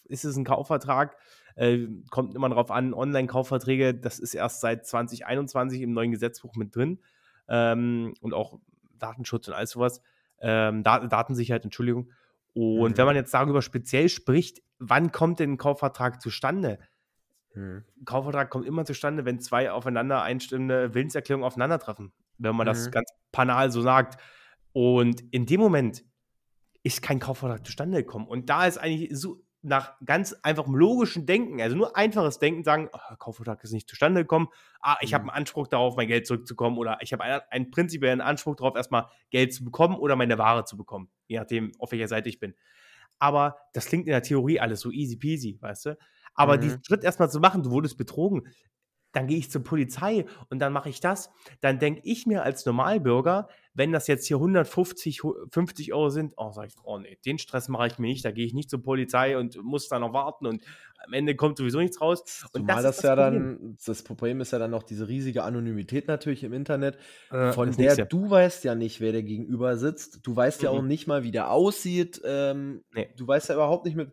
[0.03, 1.15] ist es ein Kaufvertrag,
[1.55, 6.75] äh, kommt immer darauf an, Online-Kaufverträge, das ist erst seit 2021 im neuen Gesetzbuch mit
[6.75, 6.99] drin.
[7.47, 8.59] Ähm, und auch
[8.97, 10.01] Datenschutz und all sowas.
[10.39, 12.11] Ähm, Dat Datensicherheit, Entschuldigung.
[12.53, 12.97] Und Mhm.
[12.97, 16.79] wenn man jetzt darüber speziell spricht, wann kommt denn ein Kaufvertrag zustande?
[17.53, 17.83] Mhm.
[18.01, 22.91] Ein Kaufvertrag kommt immer zustande, wenn zwei aufeinander einstimmende Willenserklärungen aufeinandertreffen, wenn man das Mhm.
[22.91, 24.21] ganz banal so sagt.
[24.71, 26.03] Und in dem Moment
[26.83, 28.27] ist kein Kaufvertrag zustande gekommen.
[28.27, 32.89] Und da ist eigentlich so nach ganz einfachem logischen Denken, also nur einfaches Denken, sagen,
[32.93, 34.49] oh, Kaufvertrag ist nicht zustande gekommen,
[34.81, 35.29] ah, ich habe Mhm.
[35.29, 39.07] einen Anspruch darauf, mein Geld zurückzukommen oder ich habe einen, einen prinzipiellen Anspruch darauf, erstmal
[39.31, 42.55] Geld zu bekommen oder meine Ware zu bekommen, je nachdem, auf welcher Seite ich bin.
[43.19, 45.97] Aber das klingt in der Theorie alles so easy peasy, weißt du?
[46.35, 46.57] Aber Mhm.
[46.57, 48.47] diesen Schritt erstmal zu machen, du wurdest betrogen,
[49.13, 51.31] dann gehe ich zur Polizei und dann mache ich das.
[51.61, 56.33] Dann denke ich mir als Normalbürger, wenn das jetzt hier 150, hu- 50 Euro sind,
[56.37, 58.69] oh, sag ich, oh nee, den Stress mache ich mir nicht, da gehe ich nicht
[58.69, 60.61] zur Polizei und muss dann noch warten und
[61.05, 62.45] am Ende kommt sowieso nichts raus.
[62.53, 63.57] Und Zumal das das, ja Problem.
[63.61, 66.97] dann, das Problem ist ja dann noch diese riesige Anonymität natürlich im Internet,
[67.31, 68.05] Äh, von der nächste.
[68.05, 70.19] du weißt ja nicht, wer der gegenüber sitzt.
[70.25, 70.77] Du weißt ja Mhm.
[70.77, 72.21] auch nicht mal, wie der aussieht.
[72.23, 73.09] Ähm, Nee.
[73.17, 74.11] Du weißt ja überhaupt nicht mit.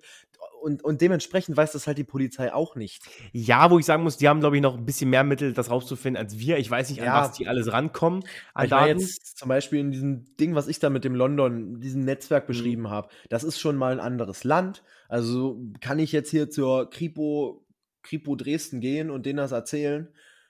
[0.61, 3.03] Und, und dementsprechend weiß das halt die Polizei auch nicht.
[3.33, 5.71] Ja, wo ich sagen muss, die haben, glaube ich, noch ein bisschen mehr Mittel, das
[5.71, 6.59] rauszufinden als wir.
[6.59, 7.21] Ich weiß nicht, an Ja.
[7.23, 8.23] was die alles rankommen.
[8.55, 8.99] An ich Daten.
[9.01, 12.49] jetzt zum Beispiel in diesem Ding, was ich da mit dem London, diesem Netzwerk Mhm.
[12.49, 14.83] beschrieben habe, das ist schon mal ein anderes Land.
[15.09, 17.67] Also kann ich jetzt hier zur Kripo,
[18.03, 20.09] Kripo Dresden gehen und denen das erzählen?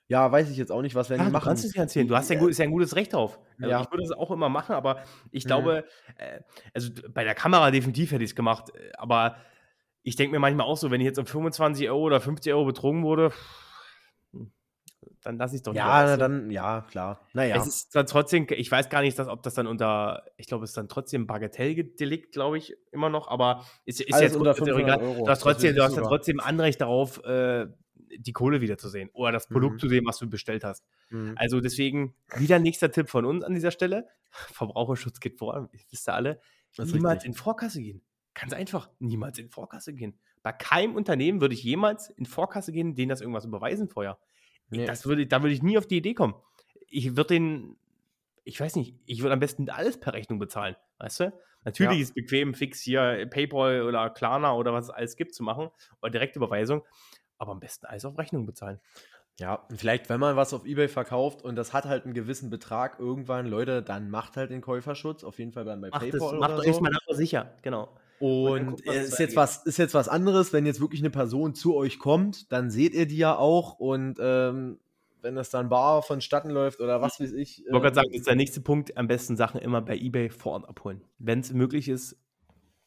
[0.08, 1.44] Ja, weiß ich jetzt auch nicht, was werden Ja, die du machen.
[1.44, 2.08] kannst es ja erzählen.
[2.08, 3.38] Du hast ja, gut, ist ja ein gutes Recht drauf.
[3.60, 3.80] Also Ja.
[3.82, 5.48] Ich würde es auch immer machen, aber ich Mhm.
[5.48, 5.84] glaube,
[6.16, 6.40] äh,
[6.74, 8.70] also bei der Kamera definitiv hätte ich es gemacht.
[8.74, 9.36] äh, Aber
[10.02, 12.64] ich denke mir manchmal auch so, wenn ich jetzt um 25 Euro oder 50 Euro
[12.64, 13.32] betrogen wurde,
[14.32, 14.50] hm,
[15.22, 17.20] dann lasse ich es doch lieber, Ja, dann, ja, klar.
[17.32, 17.56] Naja.
[17.56, 20.64] Es ist dann trotzdem, ich weiß gar nicht, dass, ob das dann unter, ich glaube,
[20.64, 24.58] es ist dann trotzdem Bagatellgedelikt, glaube ich, immer noch, aber ist, ist jetzt unter ist
[24.58, 25.08] jetzt auch 500 egal.
[25.08, 25.24] Euro.
[25.24, 27.66] Du hast trotzdem, du hast dann trotzdem Anrecht darauf, äh,
[28.18, 29.78] die Kohle wiederzusehen oder das Produkt Mhm.
[29.78, 30.84] zu sehen, was du bestellt hast.
[31.10, 31.34] Mhm.
[31.36, 34.08] Also deswegen wieder nächster Tipp von uns an dieser Stelle.
[34.52, 36.40] Verbraucherschutz geht vor, wisst ihr alle.
[36.76, 37.28] Niemals richtig.
[37.28, 38.02] in Vorkasse gehen.
[38.40, 40.18] Ganz einfach, niemals in Vorkasse gehen.
[40.42, 44.18] Bei keinem Unternehmen würde ich jemals in Vorkasse gehen, denen das irgendwas überweisen vorher.
[44.70, 44.86] Nee.
[44.86, 46.34] Das würde, da würde ich nie auf die Idee kommen.
[46.88, 47.76] Ich würde den,
[48.44, 51.32] ich weiß nicht, ich würde am besten alles per Rechnung bezahlen, weißt du?
[51.64, 52.02] Natürlich Ja.
[52.02, 55.70] ist bequem, fix hier PayPal oder Klarna oder was es alles gibt zu machen
[56.00, 56.82] oder Direktüberweisung,
[57.36, 58.80] aber am besten alles auf Rechnung bezahlen.
[59.38, 62.98] Ja, vielleicht, wenn man was auf Ebay verkauft und das hat halt einen gewissen Betrag
[62.98, 66.28] irgendwann, Leute, dann macht halt den Käuferschutz, auf jeden Fall dann bei Macht, PayPal das,
[66.28, 66.70] oder macht so.
[66.70, 67.96] euch mal nachher sicher, genau.
[68.20, 71.54] Und äh, es ist jetzt, was, ist jetzt was anderes, wenn jetzt wirklich eine Person
[71.54, 74.78] zu euch kommt, dann seht ihr die ja auch und ähm,
[75.22, 77.64] wenn das dann bar vonstatten läuft oder was weiß ich.
[77.64, 79.96] Ich wollte gerade ähm, sagen, das ist der nächste Punkt, am besten Sachen immer bei
[79.96, 81.02] Ebay vor Ort abholen.
[81.18, 82.16] Wenn es möglich ist,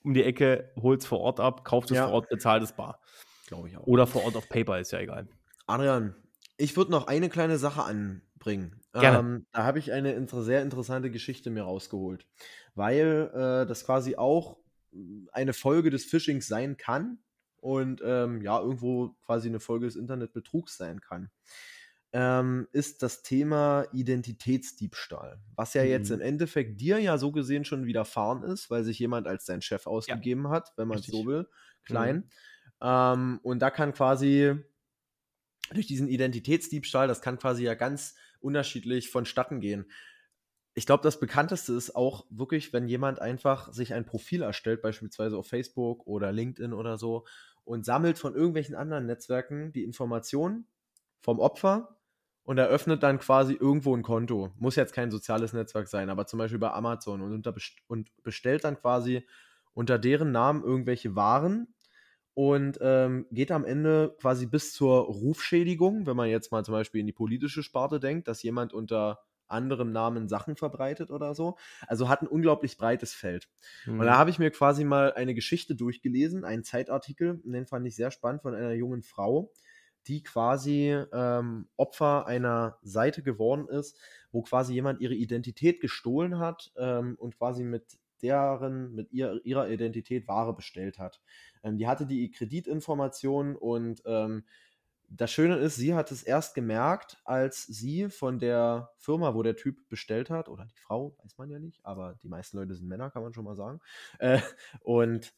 [0.03, 2.05] um die Ecke, holt es vor Ort ab, kauft es Ja.
[2.05, 2.99] vor Ort, bezahlt es bar.
[3.47, 3.87] Glaube ich auch.
[3.87, 5.27] Oder vor Ort auf PayPal, ist ja egal.
[5.65, 6.15] Adrian,
[6.57, 8.81] ich würde noch eine kleine Sache anbringen.
[8.93, 9.19] Gerne.
[9.19, 12.27] Ähm, da habe ich eine inter sehr interessante Geschichte mir rausgeholt,
[12.75, 14.57] weil äh, das quasi auch
[15.31, 17.19] eine Folge des Phishings sein kann
[17.57, 21.31] und ähm, ja, irgendwo quasi eine Folge des Internetbetrugs sein kann.
[22.15, 26.15] Ähm, ist das Thema Identitätsdiebstahl, was ja jetzt Mhm.
[26.17, 29.87] im Endeffekt dir ja so gesehen schon widerfahren ist, weil sich jemand als dein Chef
[29.87, 31.47] ausgegeben hat, wenn man es so will,
[31.85, 32.29] klein.
[32.81, 34.53] Ähm, und da kann quasi
[35.73, 39.89] durch diesen Identitätsdiebstahl, das kann quasi ja ganz unterschiedlich vonstatten gehen.
[40.75, 45.37] Ich glaube, das bekannteste ist auch wirklich, wenn jemand einfach sich ein Profil erstellt, beispielsweise
[45.37, 47.25] auf Facebook oder LinkedIn oder so,
[47.63, 50.67] und sammelt von irgendwelchen anderen Netzwerken die Informationen
[51.21, 51.97] vom Opfer
[52.43, 54.51] und eröffnet dann quasi irgendwo ein Konto.
[54.57, 57.55] Muss jetzt kein soziales Netzwerk sein, aber zum Beispiel bei Amazon und, unter
[57.87, 59.25] und bestellt dann quasi
[59.73, 61.73] unter deren Namen irgendwelche Waren
[62.33, 67.01] und ähm, geht am Ende quasi bis zur Rufschädigung, wenn man jetzt mal zum Beispiel
[67.01, 69.19] in die politische Sparte denkt, dass jemand unter
[69.53, 71.57] anderem Namen Sachen verbreitet oder so.
[71.87, 73.47] Also hat ein unglaublich breites Feld.
[73.85, 73.99] Mhm.
[73.99, 77.95] Und da habe ich mir quasi mal eine Geschichte durchgelesen, einen Zeitartikel, den fand ich
[77.95, 79.51] sehr spannend von einer jungen Frau,
[80.07, 83.97] die quasi ähm, Opfer einer Seite geworden ist,
[84.31, 89.69] wo quasi jemand ihre Identität gestohlen hat ähm, und quasi mit deren, mit ihr, ihrer
[89.69, 91.21] Identität Ware bestellt hat.
[91.63, 94.43] Ähm, die hatte die Kreditinformationen und ähm,
[95.15, 99.55] das Schöne ist, sie hat es erst gemerkt, als sie von der Firma, wo der
[99.55, 102.87] Typ bestellt hat, oder die Frau, weiß man ja nicht, aber die meisten Leute sind
[102.87, 103.79] Männer, kann man schon mal sagen.
[104.19, 104.39] Äh,
[104.81, 105.33] und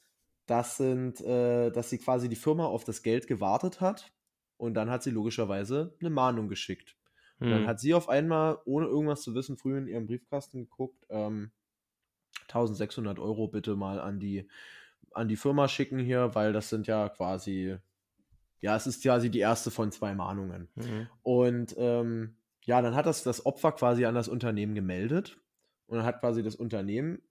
[0.46, 4.14] das sind, äh, dass sie quasi die Firma auf das Geld gewartet hat
[4.58, 6.98] und dann hat sie logischerweise eine Mahnung geschickt.
[7.40, 7.66] Und dann Mhm.
[7.66, 11.52] hat sie auf einmal, ohne irgendwas zu wissen, früh in ihrem Briefkasten geguckt, ähm,
[12.48, 14.50] 1600 Euro bitte mal an die,
[15.12, 17.78] an die Firma schicken hier, weil das sind ja quasi,
[18.62, 20.70] ja, es ist quasi die erste von zwei Mahnungen.
[20.76, 21.08] Mhm.
[21.24, 25.38] Und ähm, ja, dann hat das das Opfer quasi an das Unternehmen gemeldet
[25.88, 27.22] und dann hat quasi das Unternehmen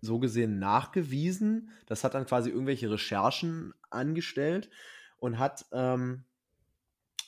[0.00, 1.70] so gesehen nachgewiesen.
[1.86, 4.70] Das hat dann quasi irgendwelche Recherchen angestellt
[5.18, 6.24] und hat ähm,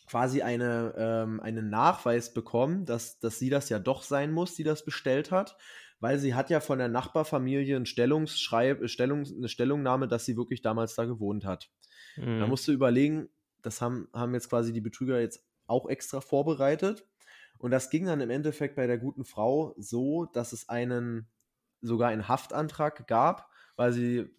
[0.06, 4.64] quasi eine, ähm, einen Nachweis bekommen, dass, dass sie das ja doch sein muss, die
[4.64, 5.56] das bestellt hat,
[6.00, 10.62] weil sie hat ja von der Nachbarfamilie ein Stellungsschreib, Stellung, eine Stellungnahme, dass sie wirklich
[10.62, 11.70] damals da gewohnt hat.
[12.16, 12.40] Mhm.
[12.40, 13.28] Da musst du überlegen,
[13.62, 17.06] das haben, haben jetzt quasi die Betrüger jetzt auch extra vorbereitet.
[17.58, 21.28] Und das ging dann im Endeffekt bei der guten Frau so, dass es einen
[21.82, 24.30] sogar einen Haftantrag gab, weil sie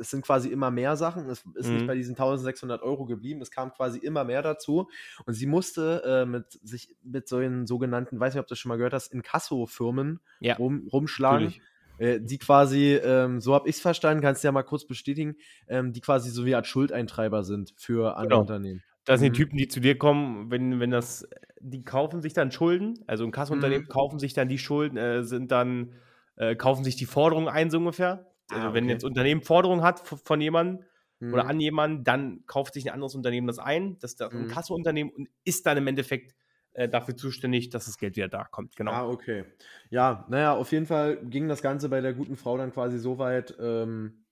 [0.00, 1.28] es sind quasi immer mehr Sachen.
[1.28, 1.74] Es ist mhm.
[1.74, 3.40] nicht bei diesen 1600 Euro geblieben.
[3.42, 4.88] Es kam quasi immer mehr dazu.
[5.26, 8.68] Und sie musste äh, mit sich mit solchen sogenannten, weiß nicht, ob du das schon
[8.68, 10.56] mal gehört hast, Inkasso-Firmen ja.
[10.56, 11.54] rum, rumschlagen.
[11.98, 15.36] Äh, die quasi, ähm, so habe ich es verstanden, kannst du ja mal kurz bestätigen,
[15.68, 18.40] ähm, die quasi so wie Art Schuldeintreiber sind für andere genau.
[18.40, 18.82] Unternehmen.
[19.04, 19.44] Das sind die mhm.
[19.44, 21.26] Typen, die zu dir kommen, wenn, wenn das,
[21.60, 23.88] die kaufen sich dann Schulden, also ein Kassunternehmen mhm.
[23.88, 25.94] kaufen sich dann die Schulden, äh, sind dann,
[26.36, 28.30] äh, kaufen sich die Forderungen ein, so ungefähr.
[28.50, 28.74] Also ah, okay.
[28.74, 30.84] wenn jetzt Unternehmen Forderungen hat von jemandem
[31.20, 31.32] mhm.
[31.32, 34.40] oder an jemanden, dann kauft sich ein anderes Unternehmen das ein, das ist das mhm.
[34.40, 36.34] ein Kasseunternehmen und ist dann im Endeffekt
[36.78, 38.76] äh, dafür zuständig, dass das Geld wieder da kommt.
[38.76, 38.92] Genau.
[38.92, 39.44] Ah, okay.
[39.90, 43.18] Ja, naja, auf jeden Fall ging das Ganze bei der guten Frau dann quasi so
[43.18, 44.24] weit, ähm,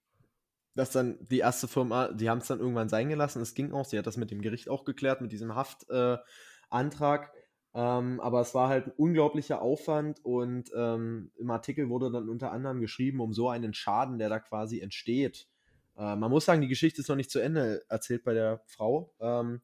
[0.77, 3.43] dass dann die erste Firma, die haben es dann irgendwann sein gelassen.
[3.43, 7.33] Es ging auch, sie hat das mit dem Gericht auch geklärt, mit diesem Haftantrag.
[7.35, 12.29] Äh, ähm, aber es war halt ein unglaublicher Aufwand und ähm, im Artikel wurde dann
[12.29, 15.49] unter anderem geschrieben, um so einen Schaden, der da quasi entsteht.
[15.97, 19.13] Äh, man muss sagen, die Geschichte ist noch nicht zu Ende erzählt bei der Frau.
[19.19, 19.63] Ähm,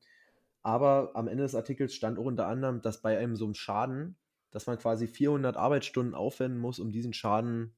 [0.63, 4.17] aber am Ende des Artikels stand auch unter anderem, dass bei einem so einem Schaden,
[4.51, 7.75] dass man quasi 400 Arbeitsstunden aufwenden muss, um diesen Schaden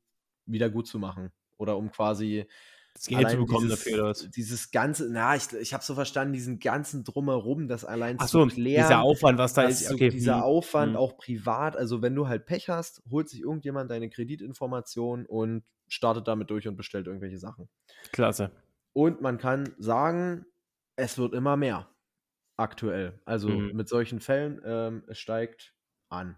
[0.46, 1.32] wieder gut zu machen.
[1.56, 2.46] Oder um quasi
[2.94, 4.30] das Geld zu bekommen dieses, dafür, oder was?
[4.30, 8.46] Dieses ganze, na, ich, ich habe so verstanden, diesen ganzen Drumherum, das allein Ach so,
[8.46, 8.84] zu klären.
[8.84, 9.90] dieser Aufwand, was da ist.
[9.90, 10.10] Okay.
[10.10, 10.42] dieser hm.
[10.42, 10.96] Aufwand hm.
[10.96, 16.28] auch privat, also wenn du halt Pech hast, holt sich irgendjemand deine Kreditinformation und startet
[16.28, 17.68] damit durch und bestellt irgendwelche Sachen.
[18.12, 18.50] Klasse.
[18.92, 20.44] Und man kann sagen,
[20.96, 21.88] es wird immer mehr
[22.56, 23.20] aktuell.
[23.24, 23.74] Also mhm.
[23.74, 25.74] mit solchen Fällen, ähm, es steigt
[26.08, 26.36] an.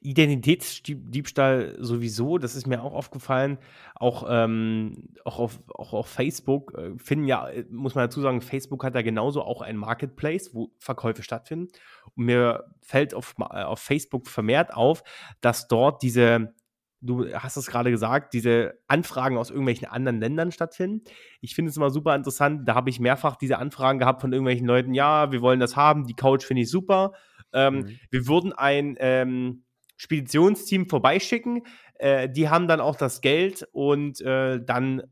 [0.00, 3.58] Identitätsdiebstahl sowieso, das ist mir auch aufgefallen.
[3.94, 8.40] Auch, ähm, auch, auf, auch auf Facebook äh, finden ja, äh, muss man dazu sagen,
[8.40, 11.68] Facebook hat da genauso auch ein Marketplace, wo Verkäufe stattfinden.
[12.14, 15.02] Und mir fällt auf, äh, auf Facebook vermehrt auf,
[15.40, 16.54] dass dort diese,
[17.02, 21.02] du hast es gerade gesagt, diese Anfragen aus irgendwelchen anderen Ländern stattfinden.
[21.40, 22.66] Ich finde es immer super interessant.
[22.66, 26.06] Da habe ich mehrfach diese Anfragen gehabt von irgendwelchen Leuten, ja, wir wollen das haben,
[26.06, 27.12] die Couch finde ich super.
[27.52, 27.98] Ähm, mhm.
[28.10, 29.64] Wir würden ein ähm,
[29.96, 31.62] Speditionsteam vorbeischicken.
[31.94, 35.02] Äh, die haben dann auch das Geld und äh, dann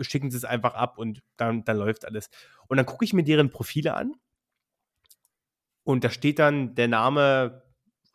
[0.00, 2.30] schicken sie es einfach ab und dann, dann läuft alles.
[2.68, 4.12] Und dann gucke ich mir deren Profile an
[5.88, 7.62] und da steht dann der Name,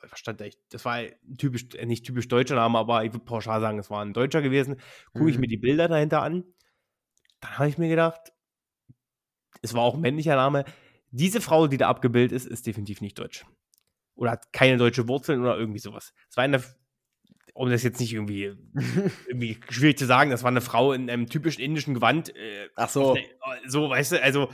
[0.10, 0.46] was stand da?
[0.70, 1.02] Das war
[1.38, 4.42] typisch, äh, nicht typisch deutscher Name, aber ich würde pauschal sagen, es war ein Deutscher
[4.42, 4.78] gewesen.
[5.14, 5.52] Gucke ich mir mhm.
[5.52, 6.44] die Bilder dahinter an.
[7.42, 8.34] Dann habe ich mir gedacht,
[9.62, 10.66] es war auch ein männlicher Name.
[11.12, 13.46] Diese Frau, die da abgebildet ist, ist definitiv nicht deutsch
[14.16, 16.14] oder hat keine deutsche Wurzeln oder irgendwie sowas.
[16.30, 16.64] Es war eine,
[17.54, 18.54] um das jetzt nicht irgendwie,
[19.28, 22.36] irgendwie schwierig zu sagen, das war eine Frau in einem typischen indischen Gewand.
[22.36, 23.14] Äh, Ach so.
[23.14, 23.26] Eine,
[23.68, 24.50] so, weißt du, also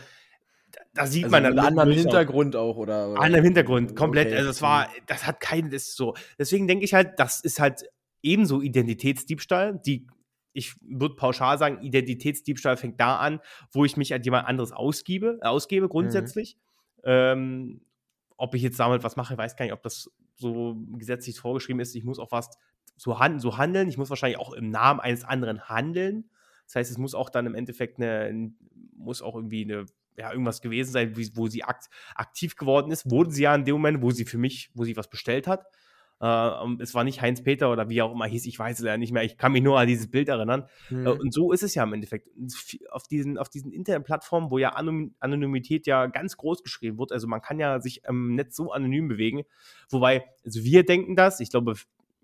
[0.93, 1.55] da sieht also man dann.
[1.55, 3.11] Mit anderem Hintergrund auch, oder?
[3.11, 3.22] oder?
[3.22, 4.28] Anderem Hintergrund, komplett.
[4.28, 4.38] Okay.
[4.38, 6.15] Also es war, das hat keinen, das ist so.
[6.38, 7.84] Deswegen denke ich halt, das ist halt
[8.22, 9.80] ebenso Identitätsdiebstahl.
[9.86, 10.07] Die,
[10.53, 13.39] ich würde pauschal sagen, Identitätsdiebstahl fängt da an,
[13.72, 16.57] wo ich mich an jemand anderes ausgebe, ausgebe grundsätzlich.
[16.97, 17.03] Mhm.
[17.05, 17.82] Ähm,
[18.38, 21.95] ob ich jetzt damit was mache, weiß gar nicht, ob das so gesetzlich vorgeschrieben ist.
[21.95, 22.49] Ich muss auch was
[22.95, 23.88] so, han so handeln.
[23.89, 26.30] Ich muss wahrscheinlich auch im Namen eines anderen handeln.
[26.65, 28.51] Das heißt, es muss auch dann im Endeffekt eine,
[28.95, 29.86] muss auch irgendwie eine,
[30.20, 33.09] ja, irgendwas gewesen sein, wo sie akt aktiv geworden ist.
[33.09, 35.65] Wurde sie ja in dem Moment, wo sie für mich, wo sie was bestellt hat.
[36.22, 38.97] Uh, es war nicht Heinz Peter oder wie auch immer hieß, ich weiß es ja
[38.97, 39.24] nicht mehr.
[39.24, 40.65] Ich kann mich nur an dieses Bild erinnern.
[40.89, 41.07] Mhm.
[41.07, 42.28] Uh, und so ist es ja im Endeffekt.
[42.91, 47.13] Auf diesen, auf diesen Internetplattformen, wo ja Anonym Anonymität ja ganz groß geschrieben wird.
[47.13, 49.43] Also man kann ja sich im Netz so anonym bewegen.
[49.89, 51.76] Wobei, also wir denken das, ich glaube,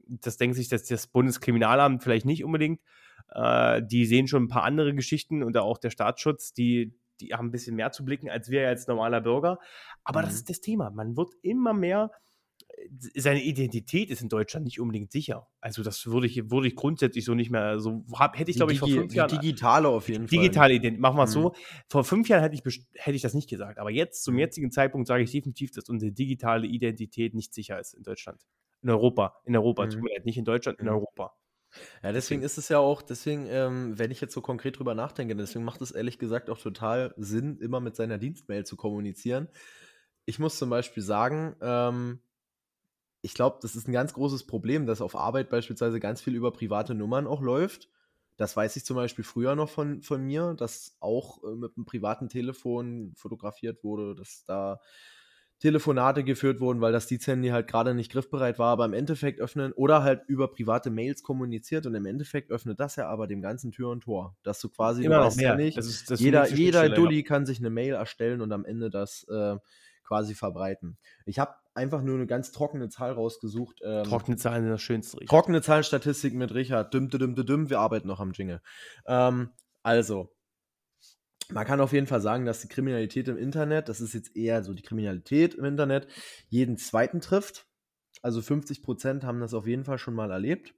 [0.08, 2.82] das denkt sich das, das Bundeskriminalamt vielleicht nicht unbedingt.
[3.34, 7.48] Uh, die sehen schon ein paar andere Geschichten und auch der Staatsschutz, die, die haben
[7.48, 9.60] ein bisschen mehr zu blicken als wir als normaler Bürger.
[10.04, 10.26] Aber mhm.
[10.26, 10.90] das ist das Thema.
[10.92, 12.12] Man wird immer mehr
[13.16, 15.48] seine Identität ist in Deutschland nicht unbedingt sicher.
[15.60, 18.74] Also das würde ich, würde ich grundsätzlich so nicht mehr so, hab, hätte ich glaube
[18.74, 19.30] ich vor fünf Jahren.
[19.30, 20.44] Digitale auf jeden digitale Fall.
[20.44, 21.42] Digitale Identität, machen wir es mhm.
[21.42, 21.56] so.
[21.90, 24.42] Vor fünf Jahren hätte ich, hätte ich das nicht gesagt, aber jetzt zum mhm.
[24.42, 28.42] jetzigen Zeitpunkt sage ich definitiv, dass unsere digitale Identität nicht sicher ist in Deutschland.
[28.82, 30.08] In Europa, in Europa, mhm.
[30.24, 30.94] nicht in Deutschland, in mhm.
[30.94, 31.34] Europa.
[32.04, 35.36] Ja, deswegen ist es ja auch, deswegen, ähm, wenn ich jetzt so konkret drüber nachdenke,
[35.36, 39.50] deswegen macht es ehrlich gesagt auch total Sinn, immer mit seiner Dienstmail zu kommunizieren.
[40.26, 42.20] Ich muss zum Beispiel sagen, ähm,
[43.22, 46.52] ich glaube, das ist ein ganz großes Problem, dass auf Arbeit beispielsweise ganz viel über
[46.52, 47.90] private Nummern auch läuft.
[48.38, 51.86] Das weiß ich zum Beispiel früher noch von, von mir, dass auch äh, mit einem
[51.86, 54.80] privaten Telefon fotografiert wurde, dass da
[55.60, 59.72] Telefonate geführt wurden, weil das Diensthandy halt gerade nicht griffbereit war, aber im Endeffekt öffnen
[59.74, 63.72] oder halt über private Mails kommuniziert und im Endeffekt öffnet das ja aber dem ganzen
[63.72, 66.20] Tür und Tor, dass du quasi Immer du noch weißt ja nicht, Das ist, das
[66.20, 69.56] jeder, jeder Dulli kann sich eine Mail erstellen und am Ende das äh,
[70.04, 70.98] quasi verbreiten.
[71.26, 73.80] Ich habe einfach nur eine ganz trockene Zahl rausgesucht.
[73.84, 75.18] Ähm, Trockene Zahlen sind das Schönste.
[75.18, 75.30] Richard.
[75.30, 76.94] Trockene Zahlenstatistik mit Richard.
[76.94, 78.62] Düm, düm, düm, düm, wir arbeiten noch am Jingle.
[79.08, 79.50] Ähm,
[79.84, 80.35] also,
[81.52, 84.64] man kann auf jeden Fall sagen, dass die Kriminalität im Internet, das ist jetzt eher
[84.64, 86.08] so die Kriminalität im Internet,
[86.50, 87.68] jeden zweiten trifft.
[88.22, 90.74] Also 50 Prozent haben das auf jeden Fall schon mal erlebt.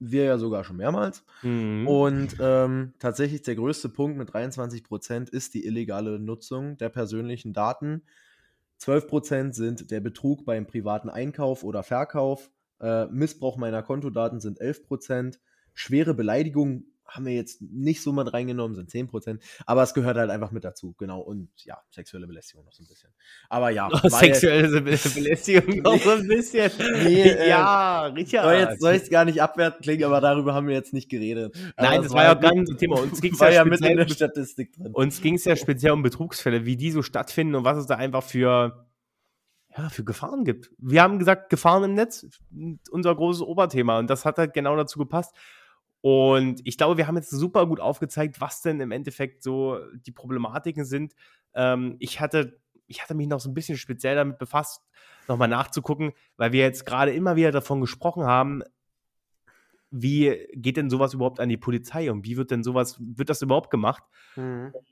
[0.00, 1.24] Wir ja sogar schon mehrmals.
[1.42, 1.88] Mhm.
[1.88, 7.52] Und ähm, tatsächlich der größte Punkt mit 23 Prozent ist die illegale Nutzung der persönlichen
[7.52, 8.02] Daten.
[8.78, 12.50] 12 Prozent sind der Betrug beim privaten Einkauf oder Verkauf.
[12.80, 15.40] Äh, Missbrauch meiner Kontodaten sind 11 Prozent.
[15.74, 19.42] Schwere Beleidigung haben wir jetzt nicht so mit reingenommen, sind 10 Prozent.
[19.64, 21.20] Aber es gehört halt einfach mit dazu, genau.
[21.20, 23.10] Und ja, sexuelle Belästigung noch so ein bisschen.
[23.48, 26.70] Aber ja, jetzt- Sexuelle Be Belästigung noch so ein bisschen.
[27.08, 28.44] Nee, äh, ja, Richard.
[28.44, 31.56] soll jetzt soll jetzt gar nicht abwertend klingen, aber darüber haben wir jetzt nicht geredet.
[31.76, 33.00] Nein, das es war ja gar nicht das Thema.
[33.00, 34.92] Uns ging's war ja ja mit in der Statistik drin.
[34.92, 37.96] Uns ging es ja speziell um Betrugsfälle, wie die so stattfinden und was es da
[37.96, 38.86] einfach für,
[39.76, 40.70] ja, für Gefahren gibt.
[40.78, 42.26] Wir haben gesagt, Gefahren im Netz,
[42.90, 43.98] unser großes Oberthema.
[43.98, 45.34] Und das hat halt genau dazu gepasst.
[46.00, 50.12] Und ich glaube, wir haben jetzt super gut aufgezeigt, was denn im Endeffekt so die
[50.12, 51.14] Problematiken sind.
[51.54, 54.82] Ähm, ich, hatte, ich hatte mich noch so ein bisschen speziell damit befasst,
[55.26, 58.62] nochmal nachzugucken, weil wir jetzt gerade immer wieder davon gesprochen haben,
[59.90, 63.42] wie geht denn sowas überhaupt an die Polizei und wie wird denn sowas, wird das
[63.42, 64.02] überhaupt gemacht?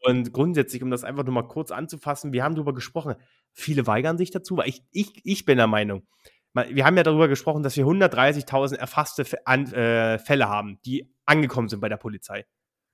[0.02, 3.14] Und grundsätzlich, um das einfach nur mal kurz anzufassen, wir haben darüber gesprochen,
[3.52, 6.06] viele weigern sich dazu, weil ich, ich, ich bin der Meinung,
[6.70, 11.80] wir haben ja darüber gesprochen, dass wir 130.000 erfasste äh, Fälle haben, die angekommen sind
[11.80, 12.46] bei der Polizei.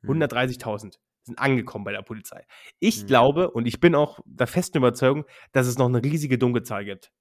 [0.02, 0.22] Hm.
[0.22, 2.44] 130.000 sind angekommen bei der Polizei.
[2.80, 3.06] Ich Mhm.
[3.06, 7.12] glaube und ich bin auch der festen Überzeugung, dass es noch eine riesige Dunkelzahl gibt,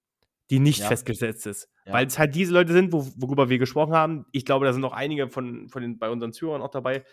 [0.49, 0.87] die nicht Ja.
[0.87, 1.69] festgesetzt ist.
[1.85, 1.93] Ja.
[1.93, 4.25] Weil es halt diese Leute sind, wo, worüber wir gesprochen haben.
[4.31, 7.03] Ich glaube, da sind noch einige von, von den, bei unseren Zuhörern auch dabei.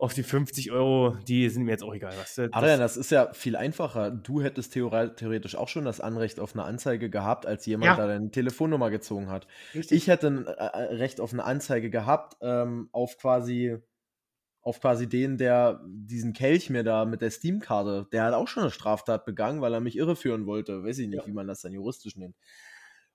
[0.00, 2.14] Auf die 50 Euro, die sind mir jetzt auch egal.
[2.20, 4.12] Was, äh, Adrian, das ist ja viel einfacher.
[4.12, 7.96] Du hättest theoretisch auch schon das Anrecht auf eine Anzeige gehabt, als jemand Ja.
[7.96, 9.48] da deine Telefonnummer gezogen hat.
[9.74, 9.96] richtig.
[9.98, 13.76] Ich hätte ein äh, äh, Recht auf eine Anzeige gehabt, ähm, auf quasi
[14.60, 18.64] auf quasi den, der diesen Kelch mir da mit der Steam-Karte, der hat auch schon
[18.64, 20.84] eine Straftat begangen, weil er mich irreführen wollte.
[20.84, 21.26] Weiß ich nicht, Ja.
[21.26, 22.36] wie man das dann juristisch nennt.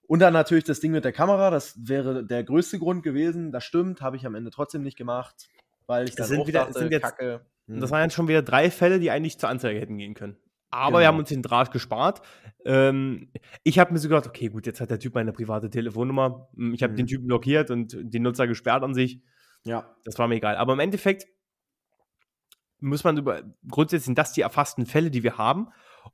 [0.07, 3.51] Und dann natürlich das Ding mit der Kamera, das wäre der größte Grund gewesen.
[3.51, 5.47] Das stimmt, habe ich am Ende trotzdem nicht gemacht,
[5.87, 7.45] weil ich Das sind wieder- dachte, sind jetzt- Kacke.
[7.67, 10.37] Das hm, waren jetzt schon wieder drei Fälle, die eigentlich zur Anzeige hätten gehen können.
[10.69, 11.07] Aber wir Genau.
[11.13, 12.21] haben uns den Draht gespart.
[12.65, 13.31] Ähm,
[13.63, 16.49] ich habe mir so gedacht, okay, gut, jetzt hat der Typ meine private Telefonnummer.
[16.55, 16.97] Hm, Ich habe Mhm.
[16.97, 19.21] den Typen blockiert und den Nutzer gesperrt an sich.
[19.65, 20.57] ja, Das war mir egal.
[20.57, 21.25] Aber im Endeffekt
[22.79, 25.69] muss man über grundsätzlich sind das die erfassten Fälle, die wir haben.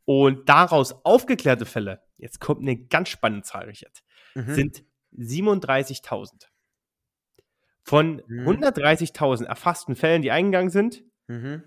[0.06, 4.04] Und daraus aufgeklärte Fälle, jetzt kommt eine ganz spannende Zahl, Richard,
[4.36, 4.54] Mhm.
[4.54, 6.49] sind 37.000.
[7.90, 8.48] Von Mhm.
[8.48, 11.64] 130.000 erfassten Fällen, die eingegangen sind, Mhm.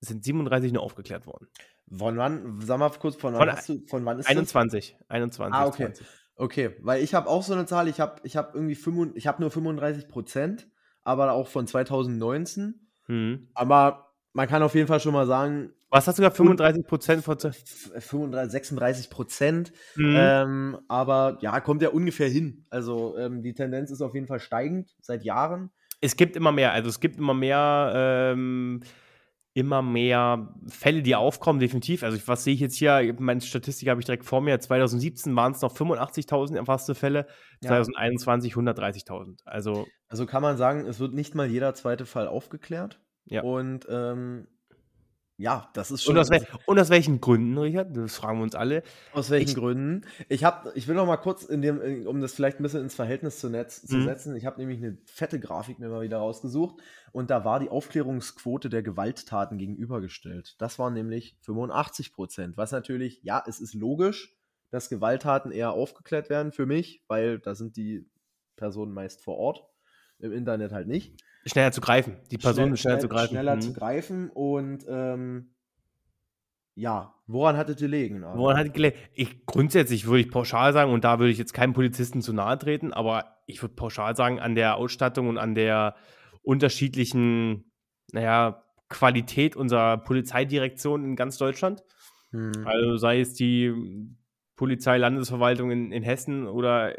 [0.00, 1.48] sind 37 nur aufgeklärt worden.
[1.94, 4.96] Von wann, sag mal kurz, von wann, Von hast du, von wann ist 21.
[5.08, 5.54] 21.
[5.54, 5.84] Ah, okay.
[5.84, 6.06] 20.
[6.06, 6.16] das?
[6.36, 9.26] Okay, weil ich habe auch so eine Zahl, ich habe ich hab irgendwie 35, ich
[9.26, 10.68] habe nur 35 Prozent,
[11.02, 12.88] aber auch von 2019.
[13.06, 13.50] Mhm.
[13.54, 16.36] Aber man kann auf jeden Fall schon mal sagen, Was hast du gesagt?
[16.36, 17.36] 35 Prozent von.
[17.38, 19.72] f- 35, 36 Prozent.
[19.94, 20.14] Mhm.
[20.18, 22.66] Ähm, aber ja, kommt ja ungefähr hin.
[22.70, 25.70] Also ähm, die Tendenz ist auf jeden Fall steigend seit Jahren.
[26.00, 28.82] es gibt immer mehr, also es gibt immer mehr, ähm,
[29.54, 32.02] immer mehr Fälle, die aufkommen, definitiv.
[32.02, 33.14] Also was sehe ich jetzt hier?
[33.18, 34.58] Meine Statistik habe ich direkt vor mir.
[34.60, 37.26] 2017 waren es noch 85.000 erfasste Fälle,
[37.62, 37.68] Ja.
[37.70, 39.38] 2021 130.000.
[39.46, 43.00] Also Also kann man sagen, es wird nicht mal jeder zweite Fall aufgeklärt.
[43.24, 43.42] Ja.
[43.42, 44.46] Und ähm,
[45.38, 46.14] ja, das ist schon.
[46.14, 47.94] und aus, wel und aus welchen Gründen, Richard?
[47.96, 48.82] Das fragen wir uns alle.
[49.12, 50.06] Aus welchen Ich- Gründen?
[50.28, 52.82] Ich habe, ich will noch mal kurz in dem, in- um das vielleicht ein bisschen
[52.82, 54.04] ins Verhältnis zu, Netz, zu Mhm.
[54.04, 54.36] setzen.
[54.36, 56.76] Ich habe nämlich eine fette Grafik mir mal wieder rausgesucht
[57.12, 60.54] und da war die Aufklärungsquote der Gewalttaten gegenübergestellt.
[60.58, 62.56] Das waren nämlich 85 Prozent.
[62.56, 64.34] Was natürlich, ja, es ist logisch,
[64.70, 68.08] dass Gewalttaten eher aufgeklärt werden für mich, weil da sind die
[68.56, 69.64] Personen meist vor Ort.
[70.18, 71.14] Im Internet halt nicht.
[71.44, 72.16] Schneller zu greifen.
[72.30, 73.28] Die Person Schnell- ist schneller zu greifen.
[73.34, 73.60] Schneller Mhm.
[73.60, 75.52] zu greifen und ähm,
[76.74, 78.16] ja, woran hattet ihr legen?
[78.24, 78.38] Adrian?
[78.38, 78.96] Woran hat gelegen?
[79.14, 82.58] Ich, grundsätzlich würde ich pauschal sagen, und da würde ich jetzt keinem Polizisten zu nahe
[82.58, 85.94] treten, aber ich würde pauschal sagen, an der Ausstattung und an der
[86.42, 87.70] unterschiedlichen,
[88.12, 91.82] naja, Qualität unserer Polizeidirektion in ganz Deutschland.
[92.30, 92.52] Hm.
[92.64, 93.72] Also sei es die
[94.56, 96.94] Polizeilandesverwaltung in, in Hessen oder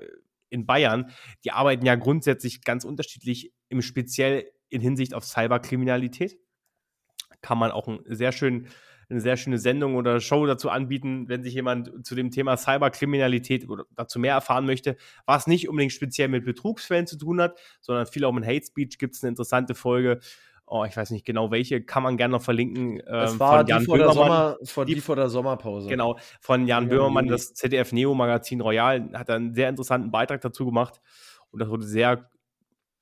[0.50, 1.12] in Bayern,
[1.44, 6.38] die arbeiten ja grundsätzlich ganz unterschiedlich, im Speziell in Hinsicht auf Cyberkriminalität.
[7.42, 8.68] Kann man auch einen sehr schönen
[9.10, 13.70] eine sehr schöne Sendung oder Show dazu anbieten, wenn sich jemand zu dem Thema Cyberkriminalität
[13.70, 18.06] oder dazu mehr erfahren möchte, was nicht unbedingt speziell mit Betrugsfällen zu tun hat, sondern
[18.06, 20.20] viel auch mit Hate Speech gibt es eine interessante Folge.
[20.70, 23.02] Oh, ich weiß nicht genau welche, kann man gerne noch verlinken.
[23.06, 25.88] Das ähm, war von Jan die, vor der, Sommer, vor, die, die vor der Sommerpause.
[25.88, 30.42] Genau, von Jan ja, Böhmermann, das ZDF Neo Magazin Royal, hat einen sehr interessanten Beitrag
[30.42, 31.02] dazu gemacht.
[31.52, 32.30] Und das wurde sehr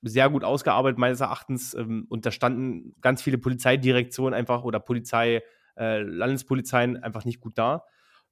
[0.08, 1.74] sehr gut ausgearbeitet, meines Erachtens.
[1.74, 5.42] Ähm, und da standen ganz viele Polizeidirektionen einfach oder Polizei,
[5.76, 7.86] äh, Landespolizeien einfach nicht gut da.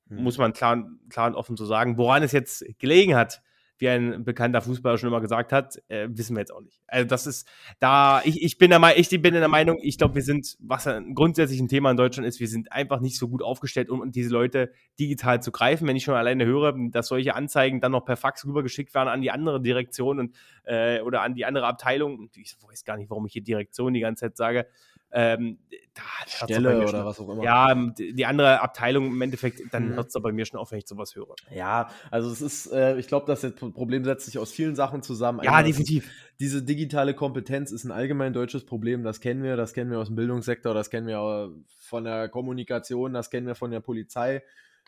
[0.08, 0.24] Mhm.
[0.24, 1.98] Muss man klar, klar und offen so sagen.
[1.98, 3.42] Woran es jetzt gelegen hat,
[3.80, 6.80] wie ein bekannter Fußballer schon immer gesagt hat, äh, wissen wir jetzt auch nicht.
[6.88, 7.48] Also das ist
[7.80, 10.88] da, ich, ich bin der ich bin in der Meinung, ich glaube, wir sind, was
[10.88, 14.02] ein grundsätzlich ein Thema in Deutschland ist, wir sind einfach nicht so gut aufgestellt, um,
[14.02, 15.88] um diese Leute digital zu greifen.
[15.88, 19.22] Wenn ich schon alleine höre, dass solche Anzeigen dann noch per Fax rübergeschickt werden an
[19.22, 23.26] die andere Direktion und, äh, oder an die andere Abteilung, ich weiß gar nicht, warum
[23.26, 24.68] ich hier Direktion die ganze Zeit sage,
[25.14, 25.60] ähm,
[25.94, 27.44] da Stelle oder schon, was auch immer.
[27.44, 29.94] Ja, die andere Abteilung im Endeffekt, dann mhm.
[29.94, 31.36] hört es bei mir schon auf, wenn ich sowas höre.
[31.54, 35.40] Ja, also es ist, äh, ich glaube, das Problem setzt sich aus vielen Sachen zusammen.
[35.44, 36.10] Ja, Einmal definitiv.
[36.40, 40.08] Diese digitale Kompetenz ist ein allgemein deutsches Problem, das kennen wir, das kennen wir aus
[40.08, 44.42] dem Bildungssektor, das kennen wir von der Kommunikation, das kennen wir von der Polizei.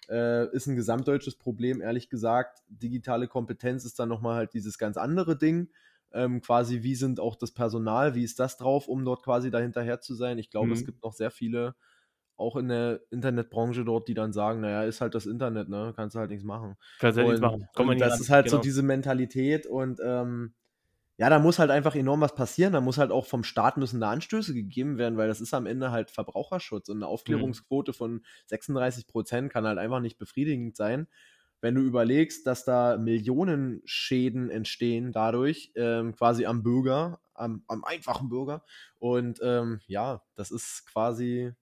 [0.10, 2.60] Äh, ist ein gesamtdeutsches Problem, ehrlich gesagt.
[2.68, 5.70] Digitale Kompetenz ist dann nochmal halt dieses ganz andere Ding
[6.16, 10.00] ähm, quasi, wie sind auch das Personal, wie ist das drauf, um dort quasi dahinterher
[10.00, 10.38] zu sein.
[10.40, 10.74] Ich glaube, mhm.
[10.74, 11.76] es gibt noch sehr viele,
[12.38, 15.94] auch in der Internetbranche dort, die dann sagen, naja, ist halt das Internet, ne?
[15.96, 16.76] Kannst du halt nichts machen.
[17.00, 17.68] Kannst du halt nichts machen.
[17.76, 18.22] Komm und das ran.
[18.22, 18.58] ist halt genau.
[18.58, 20.54] so diese Mentalität und ähm,
[21.18, 22.74] ja, da muss halt einfach enorm was passieren.
[22.74, 25.66] Da muss halt auch vom Staat müssen da Anstöße gegeben werden, weil das ist am
[25.66, 27.12] Ende halt Verbraucherschutz und eine mhm.
[27.12, 27.96] Aufklärungsquote mhm.
[27.96, 31.08] von 36 Prozent kann halt einfach nicht befriedigend sein
[31.66, 37.84] wenn du überlegst, dass da Millionen Schäden entstehen dadurch, ähm, quasi am Bürger, am, am
[37.84, 38.64] einfachen Bürger.
[39.00, 41.54] Und ähm, ja, das ist quasi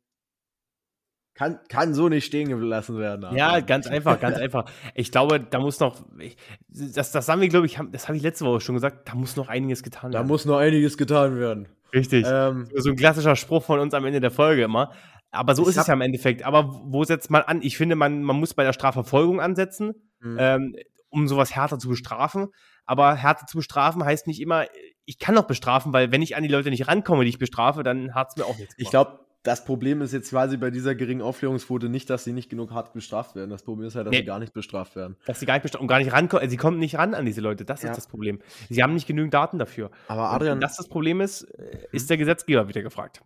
[1.36, 3.24] kann, kann so nicht stehen gelassen werden.
[3.24, 3.38] Aber.
[3.38, 4.66] Ja, ganz einfach, ganz einfach.
[4.94, 6.36] Ich glaube, da muss noch, ich,
[6.68, 9.38] das, das haben wir, glaube ich, das habe ich letzte Woche schon gesagt, da muss
[9.38, 10.22] noch einiges getan werden.
[10.22, 11.70] Da muss noch einiges getan werden.
[11.94, 12.26] Richtig.
[12.28, 14.92] Ähm, so ein klassischer Spruch von uns am Ende der Folge immer.
[15.34, 16.44] Aber so ich ist es ja im Endeffekt.
[16.44, 17.62] Aber wo setzt man an?
[17.62, 20.38] Ich finde, man, man muss bei der Strafverfolgung ansetzen, mhm.
[20.40, 20.76] ähm,
[21.10, 22.48] um sowas härter zu bestrafen.
[22.86, 24.66] Aber härter zu bestrafen heißt nicht immer,
[25.06, 27.84] ich kann doch bestrafen, weil wenn ich an die Leute nicht rankomme, die ich bestrafe,
[27.84, 28.76] dann hat es mir auch nichts.
[28.78, 32.50] Ich glaube, das Problem ist jetzt quasi bei dieser geringen Aufklärungsquote nicht, dass sie nicht
[32.50, 33.50] genug hart bestraft werden.
[33.50, 34.20] Das Problem ist halt, dass nee.
[34.20, 35.18] sie gar nicht bestraft werden.
[35.26, 36.50] Dass sie gar nicht bestraft und gar nicht rankommen.
[36.50, 37.66] Sie kommen nicht ran an diese Leute.
[37.66, 37.90] Das ja.
[37.90, 38.40] ist das Problem.
[38.70, 39.92] Sie haben nicht genügend Daten dafür.
[40.08, 40.54] Aber Adrian.
[40.54, 43.22] Und das das Problem ist, äh, ist der Gesetzgeber wieder gefragt.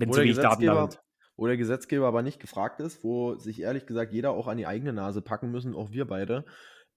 [0.00, 1.00] Wenn zu wenig Daten da sind
[1.38, 4.66] wo der Gesetzgeber aber nicht gefragt ist, wo sich ehrlich gesagt jeder auch an die
[4.66, 6.44] eigene Nase packen müssen, auch wir beide,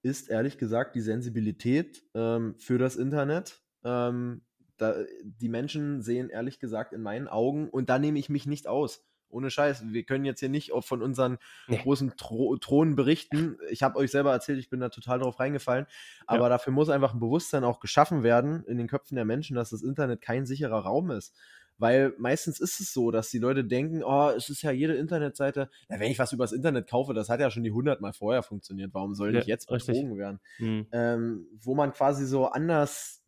[0.02, 3.62] ist ehrlich gesagt die Sensibilität ähm, für das Internet.
[3.84, 4.42] Ähm,
[4.78, 8.66] da, die Menschen sehen ehrlich gesagt in meinen Augen, und da nehme ich mich nicht
[8.66, 9.04] aus.
[9.28, 11.38] Ohne Scheiß, wir können jetzt hier nicht von unseren
[11.68, 11.78] nee.
[11.78, 13.56] großen Thro Thronen berichten.
[13.70, 15.86] Ich habe euch selber erzählt, ich bin da total drauf reingefallen.
[16.26, 16.48] Aber ja.
[16.50, 19.82] dafür muss einfach ein Bewusstsein auch geschaffen werden in den Köpfen der Menschen, dass das
[19.82, 21.34] Internet kein sicherer Raum ist.
[21.82, 25.68] Weil meistens ist es so, dass die Leute denken, oh, es ist ja jede Internetseite,
[25.88, 28.94] na, wenn ich was übers Internet kaufe, das hat ja schon die hundertmal vorher funktioniert,
[28.94, 30.38] warum soll ja, ich jetzt betrogen werden?
[30.60, 30.86] Mhm.
[30.92, 33.24] Ähm, wo man quasi so anders,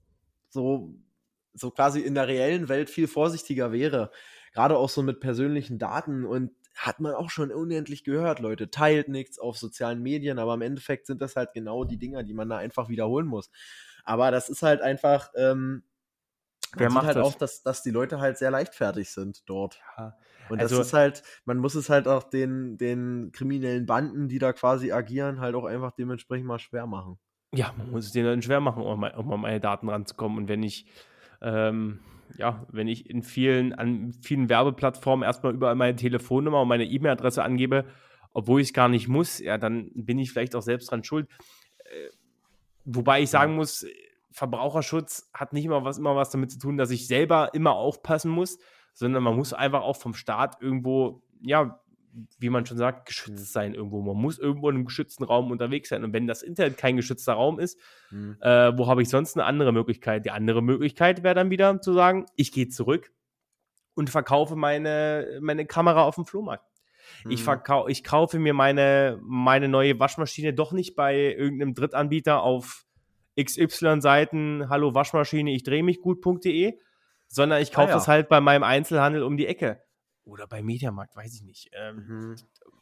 [0.50, 0.94] so,
[1.52, 4.12] so quasi in der reellen Welt viel vorsichtiger wäre.
[4.52, 8.70] Gerade auch so mit persönlichen Daten und hat man auch schon unendlich gehört, Leute.
[8.70, 12.34] Teilt nichts auf sozialen Medien, aber im Endeffekt sind das halt genau die Dinger, die
[12.34, 13.50] man da einfach wiederholen muss.
[14.04, 15.82] Aber das ist halt einfach, ähm,
[16.76, 17.26] Wer macht halt das?
[17.26, 19.80] auch, dass, dass die Leute halt sehr leichtfertig sind dort.
[19.96, 20.16] Ja.
[20.48, 24.38] Und also, das ist halt, man muss es halt auch den, den kriminellen Banden, die
[24.38, 27.18] da quasi agieren, halt auch einfach dementsprechend mal schwer machen.
[27.54, 30.38] Ja, man muss es denen schwer machen, um, um an meine Daten ranzukommen.
[30.38, 30.86] Und wenn ich,
[31.40, 32.00] ähm,
[32.36, 37.42] ja, wenn ich in vielen, an vielen Werbeplattformen erstmal überall meine Telefonnummer und meine E-Mail-Adresse
[37.42, 37.84] angebe,
[38.32, 41.28] obwohl ich es gar nicht muss, ja, dann bin ich vielleicht auch selbst dran schuld.
[41.84, 42.10] Äh,
[42.84, 43.86] wobei ich sagen muss,
[44.34, 48.32] Verbraucherschutz hat nicht immer was, immer was damit zu tun, dass ich selber immer aufpassen
[48.32, 48.58] muss,
[48.92, 51.80] sondern man muss einfach auch vom Staat irgendwo, ja,
[52.40, 53.52] wie man schon sagt, geschützt mhm.
[53.52, 54.02] sein irgendwo.
[54.02, 56.02] Man muss irgendwo in einem geschützten Raum unterwegs sein.
[56.02, 57.78] Und wenn das Internet kein geschützter Raum ist,
[58.10, 58.36] mhm.
[58.40, 60.24] äh, wo habe ich sonst eine andere Möglichkeit?
[60.24, 63.12] Die andere Möglichkeit wäre dann wieder zu sagen, ich gehe zurück
[63.94, 66.66] und verkaufe meine, meine Kamera auf dem Flohmarkt.
[67.24, 67.30] Mhm.
[67.30, 72.83] Ich, verkau ich kaufe mir meine, meine neue Waschmaschine doch nicht bei irgendeinem Drittanbieter auf
[73.40, 76.78] XY-Seiten, hallo Waschmaschine, ich drehe mich gut.de,
[77.28, 77.96] sondern ich kaufe ah, ja.
[77.98, 79.82] es halt bei meinem Einzelhandel um die Ecke.
[80.24, 81.70] Oder bei Mediamarkt, weiß ich nicht.
[81.74, 82.36] Ähm, mhm.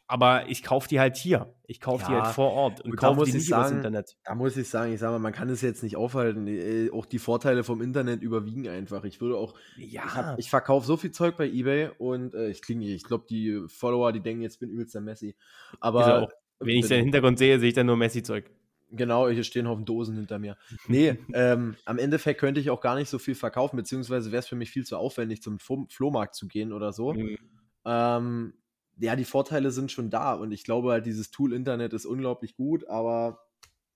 [0.07, 1.53] aber ich kaufe die halt hier.
[1.65, 4.15] Ich kaufe die Ja, halt vor Ort und kaufe die ich nicht übers sagen, Internet.
[4.23, 6.47] Da muss ich sagen, ich sage mal, man kann es jetzt nicht aufhalten.
[6.47, 9.03] Äh, Auch die Vorteile vom Internet überwiegen einfach.
[9.03, 12.47] Ich würde auch, Ja, ich, hab- ich verkaufe so viel Zeug bei eBay und äh,
[12.47, 15.35] ich klinge, ich glaube, die Follower, die denken, jetzt bin ich übelst der Messi.
[15.81, 16.29] Aber er.
[16.59, 18.49] Wenn ich den Hintergrund sehe, sehe ich dann nur Messi-Zeug.
[18.95, 20.57] Genau, hier stehen Haufen Dosen hinter mir.
[20.87, 24.47] Nee, ähm, am Endeffekt könnte ich auch gar nicht so viel verkaufen, beziehungsweise wäre es
[24.47, 27.13] für mich viel zu aufwendig, zum Flo Flohmarkt zu gehen oder so.
[27.13, 27.37] Mhm.
[27.85, 28.53] Ähm,
[28.99, 32.55] ja, die Vorteile sind schon da und ich glaube halt, dieses Tool Internet ist unglaublich
[32.55, 33.39] gut, aber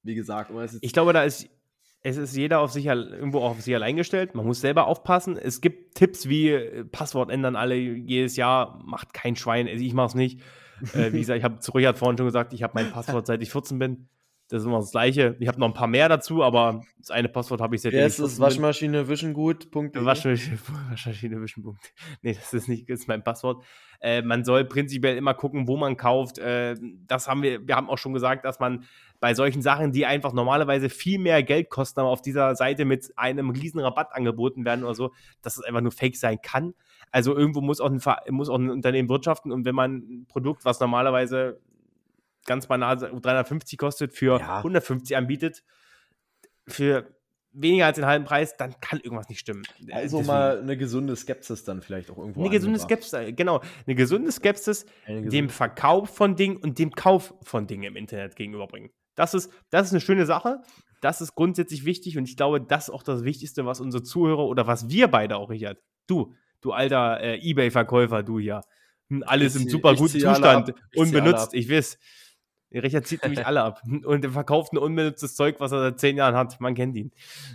[0.04, 1.50] wie gesagt, Ich glaube, da ist,
[2.02, 4.36] es ist jeder auf sich, irgendwo auch auf sich allein gestellt.
[4.36, 5.38] Man muss selber aufpassen.
[5.38, 8.82] Es gibt Tipps wie äh, Passwort ändern alle jedes Jahr.
[8.86, 9.68] Macht kein Schwein.
[9.68, 10.42] Also ich mache es nicht.
[10.94, 13.42] Äh, wie gesagt, ich habe zu Richard vorhin schon gesagt, ich habe mein Passwort seit
[13.42, 14.08] ich 14 bin.
[14.50, 15.36] Das ist immer das Gleiche.
[15.40, 18.06] Ich habe noch ein paar mehr dazu, aber das eine Passwort habe ich seitdem ich
[18.06, 20.06] ist das 14 bin.
[20.06, 20.06] Waschmaschine?
[20.06, 20.58] Waschmaschine,
[20.90, 21.94] Waschmaschine Wischenpunkt.
[22.22, 23.66] Nee, das ist nicht, das ist mein Passwort.
[24.00, 26.38] Äh, man soll prinzipiell immer gucken, wo man kauft.
[26.38, 26.76] Äh,
[27.08, 28.86] das haben wir, wir haben auch schon gesagt, dass man
[29.20, 33.12] bei solchen Sachen, die einfach normalerweise viel mehr Geld kosten, aber auf dieser Seite mit
[33.18, 36.74] einem riesen Rabatt angeboten werden oder so, dass es einfach nur Fake sein kann.
[37.12, 40.66] Also irgendwo muss auch ein, muss auch ein Unternehmen wirtschaften und wenn man ein Produkt,
[40.66, 41.60] was normalerweise
[42.48, 44.64] ganz banal 350 kostet, für Ja.
[44.64, 45.64] 150 anbietet,
[46.68, 47.16] für
[47.52, 49.64] weniger als den halben Preis, dann kann irgendwas nicht stimmen.
[49.92, 50.28] Also Deswegen.
[50.28, 52.42] mal eine gesunde Skepsis dann vielleicht auch irgendwo.
[52.42, 52.80] Eine gesunde.
[52.80, 53.62] Skepsis, genau.
[53.86, 57.96] Eine gesunde Skepsis Eine dem gesunde- Verkauf von Dingen und dem Kauf von Dingen im
[57.96, 58.92] Internet gegenüberbringen.
[59.16, 60.62] Das ist, das ist eine schöne Sache.
[61.02, 64.46] Das ist grundsätzlich wichtig und ich glaube, das ist auch das Wichtigste, was unsere Zuhörer
[64.46, 65.78] oder was wir beide auch, Richard,
[66.08, 68.62] du, du alter äh, Ebay-Verkäufer, du hier,
[69.10, 71.98] Hm, alles Ich im zieh- super guten zieh Zustand, zieh unbenutzt, ich weiß.
[72.74, 76.18] Richard zieht nämlich alle ab und er verkauft ein unbenutztes Zeug, was er seit zehn
[76.18, 76.60] Jahren hat.
[76.60, 77.12] Man kennt ihn.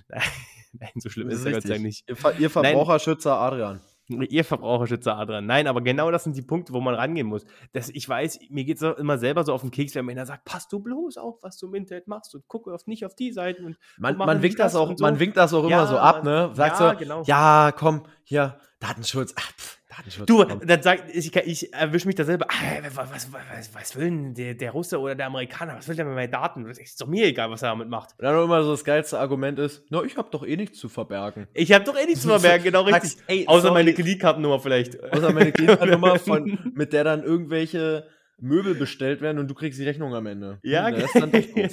[0.72, 2.08] Nein, so schlimm Das ist er Gott sei nicht.
[2.08, 3.80] Ihr, Ver ihr Verbraucherschützer Adrian.
[4.08, 5.46] Ihr Verbraucherschützer, Adrian.
[5.46, 7.44] Nein, aber genau das sind die Punkte, wo man rangehen muss.
[7.72, 10.26] Das, ich weiß, mir geht es immer selber so auf den Keks, wenn man einer
[10.26, 13.14] sagt, pass du bloß auf, was du im Internet machst und gucke auf, nicht auf
[13.14, 13.64] die Seiten.
[13.64, 15.04] Und Man, und man winkt das auch, so.
[15.04, 16.50] man winkt das auch Ja, immer so ab, ne?
[16.54, 17.22] Sagt ja, so, genau.
[17.26, 19.34] ja, komm, hier, Datenschutz.
[19.36, 19.81] Ah, pff, Datenschutz.
[20.26, 24.34] Du, dann sagt, ich, ich erwische mich da selber, ah, was, was, was, will denn
[24.34, 26.64] der, der Russe oder der Amerikaner, was will der mit meinen Daten?
[26.64, 28.10] Das ist doch mir egal, was er damit macht.
[28.18, 30.88] Und dann immer so das geilste Argument ist, na, ich habe doch eh nichts zu
[30.88, 31.46] verbergen.
[31.54, 33.16] Ich habe doch eh nichts zu verbergen, genau richtig.
[33.26, 33.74] ey, Außer sorry.
[33.74, 35.02] meine Kreditkartennummer vielleicht.
[35.02, 38.06] Außer meine Kreditkartennummer, von, mit der dann irgendwelche
[38.38, 40.58] Möbel bestellt werden und du kriegst die Rechnung am Ende.
[40.62, 41.68] Ja, Hm, das ist dann Durchbruch.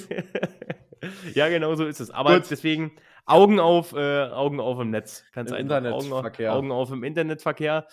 [1.34, 2.10] ja, genau so ist es.
[2.10, 2.50] Aber Gut.
[2.50, 2.92] deswegen
[3.26, 5.24] Augen auf, äh, Augen auf im Netz.
[5.32, 5.76] Ganz Im einfach.
[5.76, 6.54] Augen auf, Internetverkehr.
[6.54, 7.86] Augen auf im Internetverkehr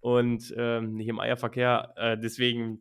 [0.00, 1.92] und ähm, nicht im Eierverkehr.
[1.96, 2.80] Äh, deswegen,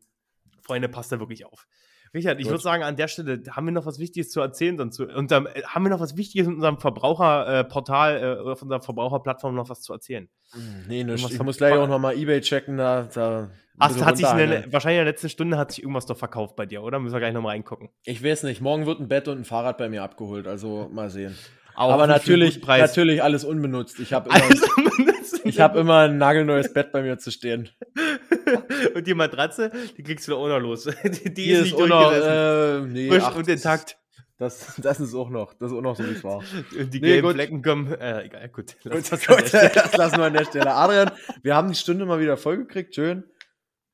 [0.62, 1.68] Freunde, passt da wirklich auf.
[2.14, 4.78] Richard, ich würde sagen, an der Stelle haben wir noch was Wichtiges zu erzählen.
[4.78, 8.82] Sonst zu, äh, haben wir noch was Wichtiges in unserem Verbraucherportal äh, oder auf unserer
[8.82, 10.30] Verbraucherplattform noch was zu erzählen?
[10.52, 11.00] Hm, Nee.
[11.02, 14.74] Irgendwas Ich muss gleich auch nochmal Ebay checken, da, da Hast, hat sich runterhangeln.
[14.74, 17.00] wahrscheinlich in der letzten Stunde hat sich irgendwas doch verkauft bei dir, oder?
[17.00, 17.90] Müssen wir gleich nochmal reingucken.
[18.04, 21.10] Ich weiß nicht, morgen wird ein Bett und ein Fahrrad bei mir abgeholt, also mal
[21.10, 21.36] sehen.
[21.76, 24.00] Auch Aber natürlich, natürlich alles unbenutzt.
[24.00, 27.70] Ich habe immer, Also, ich hab immer ein nagelneues Bett bei mir zu stehen.
[28.96, 30.84] und die Matratze, die kriegst du auch noch los.
[31.04, 33.98] Die, die Hier ist nicht noch, äh, nee, Frisch ach, und intakt.
[34.38, 36.38] Das, das ist auch noch, das ist auch noch so, wie es war.
[36.78, 37.36] Und die Nee, gelben gut.
[37.36, 37.94] Flecken kommen.
[37.94, 38.76] Äh, egal, gut.
[38.84, 40.74] Lass Gut, gut, das lassen wir an der Stelle.
[40.74, 41.12] Adrian,
[41.44, 43.24] wir haben die Stunde mal wieder vollgekriegt, schön.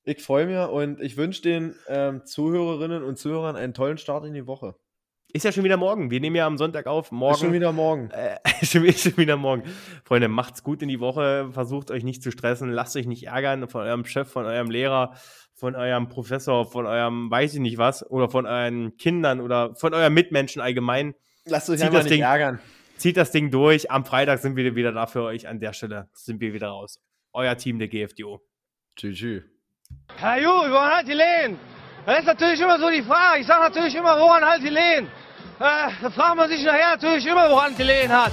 [0.06, 4.34] Ich freue mich und ich wünsche den ähm, Zuhörerinnen und Zuhörern einen tollen Start in
[4.34, 4.76] die Woche.
[5.38, 6.10] Ist ja schon wieder morgen.
[6.10, 7.12] Wir nehmen ja am Sonntag auf.
[7.12, 7.36] Morgen.
[7.36, 8.10] Ist schon wieder morgen.
[8.18, 9.62] Äh, schon, wieder- schon wieder morgen.
[10.04, 11.50] Freunde, macht's gut in die Woche.
[11.52, 12.72] Versucht euch nicht zu stressen.
[12.72, 15.14] Lasst euch nicht ärgern von eurem Chef, von eurem Lehrer,
[15.54, 19.94] von eurem Professor, von eurem weiß ich nicht was oder von euren Kindern oder von
[19.94, 21.14] euren Mitmenschen allgemein.
[21.46, 22.60] Lasst euch Zieht einfach das nicht Ding- ärgern.
[22.98, 23.92] Zieht das Ding durch.
[23.92, 25.48] Am Freitag sind wir wieder da für euch.
[25.48, 27.00] An der Stelle sind wir wieder raus.
[27.32, 28.42] Euer Team der GFDO.
[28.96, 29.16] Tschüss.
[29.20, 29.44] tschüss.
[30.18, 31.60] Herr Ju, woran halt die Lehen?
[32.08, 33.42] Das ist natürlich immer so die Frage.
[33.42, 35.08] Ich sage natürlich immer, woran halt die Lehen?
[35.60, 38.32] Äh, da fragt man sich nachher natürlich immer, woran die Lehen hat.